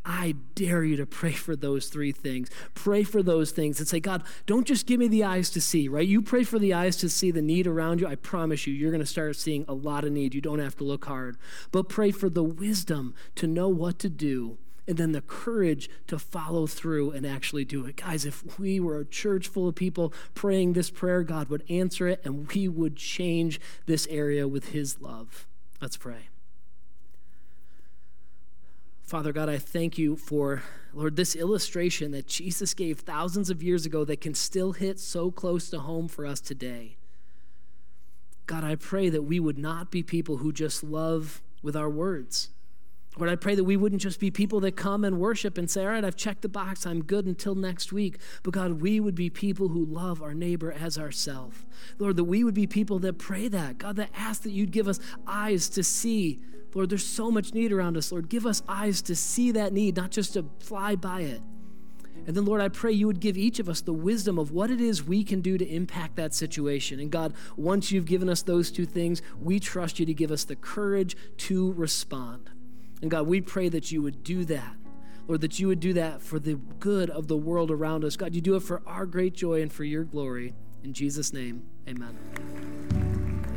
I 0.05 0.35
dare 0.55 0.83
you 0.83 0.97
to 0.97 1.05
pray 1.05 1.31
for 1.31 1.55
those 1.55 1.87
three 1.87 2.11
things. 2.11 2.49
Pray 2.73 3.03
for 3.03 3.23
those 3.23 3.51
things 3.51 3.79
and 3.79 3.87
say, 3.87 3.99
God, 3.99 4.23
don't 4.45 4.67
just 4.67 4.85
give 4.85 4.99
me 4.99 5.07
the 5.07 5.23
eyes 5.23 5.49
to 5.51 5.61
see, 5.61 5.87
right? 5.87 6.07
You 6.07 6.21
pray 6.21 6.43
for 6.43 6.59
the 6.59 6.73
eyes 6.73 6.97
to 6.97 7.09
see 7.09 7.31
the 7.31 7.41
need 7.41 7.67
around 7.67 8.01
you. 8.01 8.07
I 8.07 8.15
promise 8.15 8.67
you, 8.67 8.73
you're 8.73 8.91
going 8.91 9.01
to 9.01 9.05
start 9.05 9.35
seeing 9.37 9.63
a 9.67 9.73
lot 9.73 10.03
of 10.03 10.11
need. 10.11 10.35
You 10.35 10.41
don't 10.41 10.59
have 10.59 10.75
to 10.77 10.83
look 10.83 11.05
hard. 11.05 11.37
But 11.71 11.87
pray 11.87 12.11
for 12.11 12.29
the 12.29 12.43
wisdom 12.43 13.15
to 13.35 13.47
know 13.47 13.69
what 13.69 13.97
to 13.99 14.09
do 14.09 14.57
and 14.87 14.97
then 14.97 15.13
the 15.13 15.21
courage 15.21 15.89
to 16.07 16.19
follow 16.19 16.67
through 16.67 17.11
and 17.11 17.25
actually 17.25 17.63
do 17.63 17.85
it. 17.85 17.95
Guys, 17.95 18.25
if 18.25 18.59
we 18.59 18.81
were 18.81 18.99
a 18.99 19.05
church 19.05 19.47
full 19.47 19.69
of 19.69 19.75
people 19.75 20.13
praying 20.33 20.73
this 20.73 20.91
prayer, 20.91 21.23
God 21.23 21.47
would 21.49 21.63
answer 21.69 22.07
it 22.07 22.21
and 22.25 22.51
we 22.53 22.67
would 22.67 22.97
change 22.97 23.61
this 23.85 24.07
area 24.07 24.47
with 24.47 24.69
His 24.69 24.99
love. 24.99 25.47
Let's 25.81 25.95
pray. 25.95 26.27
Father 29.03 29.33
God, 29.33 29.49
I 29.49 29.57
thank 29.57 29.97
you 29.97 30.15
for, 30.15 30.63
Lord, 30.93 31.17
this 31.17 31.35
illustration 31.35 32.11
that 32.11 32.25
Jesus 32.25 32.73
gave 32.73 33.01
thousands 33.01 33.49
of 33.49 33.61
years 33.61 33.85
ago 33.85 34.05
that 34.05 34.21
can 34.21 34.33
still 34.33 34.71
hit 34.71 34.99
so 34.99 35.29
close 35.29 35.69
to 35.69 35.79
home 35.79 36.07
for 36.07 36.25
us 36.25 36.39
today. 36.39 36.95
God, 38.45 38.63
I 38.63 38.75
pray 38.75 39.09
that 39.09 39.23
we 39.23 39.39
would 39.39 39.57
not 39.57 39.91
be 39.91 40.03
people 40.03 40.37
who 40.37 40.51
just 40.51 40.83
love 40.83 41.41
with 41.61 41.75
our 41.75 41.89
words. 41.89 42.49
Lord, 43.17 43.30
I 43.30 43.36
pray 43.36 43.54
that 43.56 43.63
we 43.63 43.78
wouldn't 43.78 44.02
just 44.02 44.19
be 44.19 44.32
people 44.32 44.60
that 44.62 44.76
come 44.76 45.04
and 45.04 45.19
worship 45.19 45.58
and 45.58 45.69
say, 45.69 45.84
All 45.84 45.91
right, 45.91 46.04
I've 46.04 46.15
checked 46.15 46.41
the 46.41 46.49
box, 46.49 46.86
I'm 46.86 47.04
good 47.04 47.26
until 47.26 47.56
next 47.56 47.93
week. 47.93 48.17
But 48.41 48.54
God, 48.54 48.82
we 48.82 48.99
would 48.99 49.15
be 49.15 49.30
people 49.30 49.69
who 49.69 49.86
love 49.86 50.21
our 50.21 50.34
neighbor 50.34 50.71
as 50.71 50.97
ourself. 50.97 51.65
Lord, 51.99 52.15
that 52.15 52.23
we 52.23 52.43
would 52.43 52.56
be 52.56 52.67
people 52.67 52.99
that 52.99 53.19
pray 53.19 53.47
that. 53.49 53.78
God, 53.78 53.97
that 53.97 54.10
ask 54.15 54.41
that 54.43 54.52
you'd 54.52 54.71
give 54.71 54.88
us 54.88 54.99
eyes 55.28 55.69
to 55.69 55.84
see 55.84 56.39
Lord, 56.76 56.89
there's 56.89 57.06
so 57.06 57.30
much 57.30 57.54
need 57.54 57.71
around 57.71 57.97
us. 57.97 58.12
Lord, 58.12 58.30
give 58.30 58.45
us 58.45 58.63
eyes 58.67 59.02
to 59.04 59.15
see 59.15 59.52
that 59.52 59.73
need, 59.73 59.95
not 59.95 60.12
just 60.12 60.34
to 60.34 60.45
fly 60.60 60.95
by 60.95 61.21
it. 61.21 61.41
And 62.26 62.36
then, 62.36 62.45
Lord, 62.45 62.62
I 62.62 62.69
pray 62.69 62.91
you 62.91 63.08
would 63.08 63.19
give 63.19 63.38
each 63.38 63.60
of 63.60 63.67
us 63.67 63.82
the 63.82 63.93
wisdom 63.93 64.39
of 64.39 64.52
what 64.52 64.71
it 64.71 64.80
is 64.80 65.04
we 65.04 65.23
can 65.23 65.41
do 65.41 65.58
to 65.58 65.67
impact 65.67 66.15
that 66.15 66.34
situation. 66.34 66.99
And 66.99 67.12
God, 67.12 67.34
once 67.58 67.91
you've 67.91 68.06
given 68.06 68.30
us 68.30 68.41
those 68.41 68.71
two 68.71 68.86
things, 68.86 69.21
we 69.41 69.60
trust 69.60 69.99
you 69.99 70.06
to 70.06 70.13
give 70.13 70.32
us 70.32 70.45
the 70.45 70.56
courage 70.56 71.17
to 71.38 71.73
respond. 71.73 72.49
And 73.03 73.11
God, 73.11 73.27
we 73.27 73.41
pray 73.41 73.67
that 73.67 73.91
you 73.91 74.01
would 74.01 74.23
do 74.23 74.45
that. 74.45 74.77
Lord, 75.27 75.41
that 75.41 75.59
you 75.59 75.67
would 75.67 75.81
do 75.81 75.91
that 75.91 76.21
for 76.21 76.39
the 76.39 76.53
good 76.79 77.09
of 77.09 77.27
the 77.27 77.35
world 77.35 77.69
around 77.69 78.05
us. 78.05 78.15
God, 78.15 78.33
you 78.33 78.39
do 78.39 78.55
it 78.55 78.61
for 78.61 78.81
our 78.87 79.05
great 79.05 79.33
joy 79.33 79.61
and 79.61 79.71
for 79.71 79.83
your 79.83 80.05
glory. 80.05 80.53
In 80.85 80.93
Jesus' 80.93 81.33
name, 81.33 81.65
amen. 81.85 82.17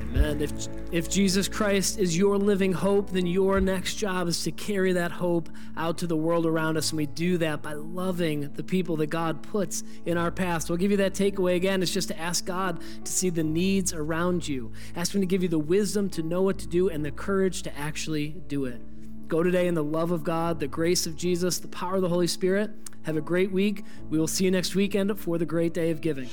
Amen. 0.00 0.42
if, 0.42 0.50
if 0.90 1.08
Jesus 1.08 1.46
Christ 1.46 1.96
is 1.96 2.18
your 2.18 2.38
living 2.38 2.72
hope, 2.72 3.10
then 3.10 3.24
your 3.24 3.60
next 3.60 3.94
job 3.94 4.26
is 4.26 4.42
to 4.42 4.50
carry 4.50 4.94
that 4.94 5.12
hope 5.12 5.48
out 5.76 5.98
to 5.98 6.08
the 6.08 6.16
world 6.16 6.44
around 6.44 6.76
us. 6.76 6.90
And 6.90 6.96
we 6.96 7.06
do 7.06 7.38
that 7.38 7.62
by 7.62 7.74
loving 7.74 8.52
the 8.54 8.64
people 8.64 8.96
that 8.96 9.10
God 9.10 9.44
puts 9.44 9.84
in 10.06 10.18
our 10.18 10.32
path. 10.32 10.68
I'll 10.68 10.76
give 10.76 10.90
you 10.90 10.96
that 10.96 11.14
takeaway 11.14 11.54
again. 11.54 11.84
It's 11.84 11.92
just 11.92 12.08
to 12.08 12.18
ask 12.18 12.44
God 12.44 12.80
to 13.04 13.12
see 13.12 13.30
the 13.30 13.44
needs 13.44 13.92
around 13.92 14.48
you. 14.48 14.72
Ask 14.96 15.14
Him 15.14 15.20
to 15.20 15.26
give 15.28 15.44
you 15.44 15.48
the 15.48 15.56
wisdom 15.56 16.10
to 16.10 16.24
know 16.24 16.42
what 16.42 16.58
to 16.58 16.66
do 16.66 16.88
and 16.88 17.04
the 17.04 17.12
courage 17.12 17.62
to 17.62 17.78
actually 17.78 18.30
do 18.48 18.64
it. 18.64 18.80
Go 19.28 19.42
today 19.42 19.66
in 19.66 19.74
the 19.74 19.82
love 19.82 20.12
of 20.12 20.22
God, 20.22 20.60
the 20.60 20.68
grace 20.68 21.04
of 21.04 21.16
Jesus, 21.16 21.58
the 21.58 21.66
power 21.66 21.96
of 21.96 22.02
the 22.02 22.08
Holy 22.08 22.28
Spirit. 22.28 22.70
Have 23.02 23.16
a 23.16 23.20
great 23.20 23.50
week. 23.50 23.84
We 24.08 24.18
will 24.18 24.28
see 24.28 24.44
you 24.44 24.52
next 24.52 24.76
weekend 24.76 25.18
for 25.18 25.36
the 25.36 25.46
great 25.46 25.74
day 25.74 25.90
of 25.90 26.00
giving. 26.00 26.28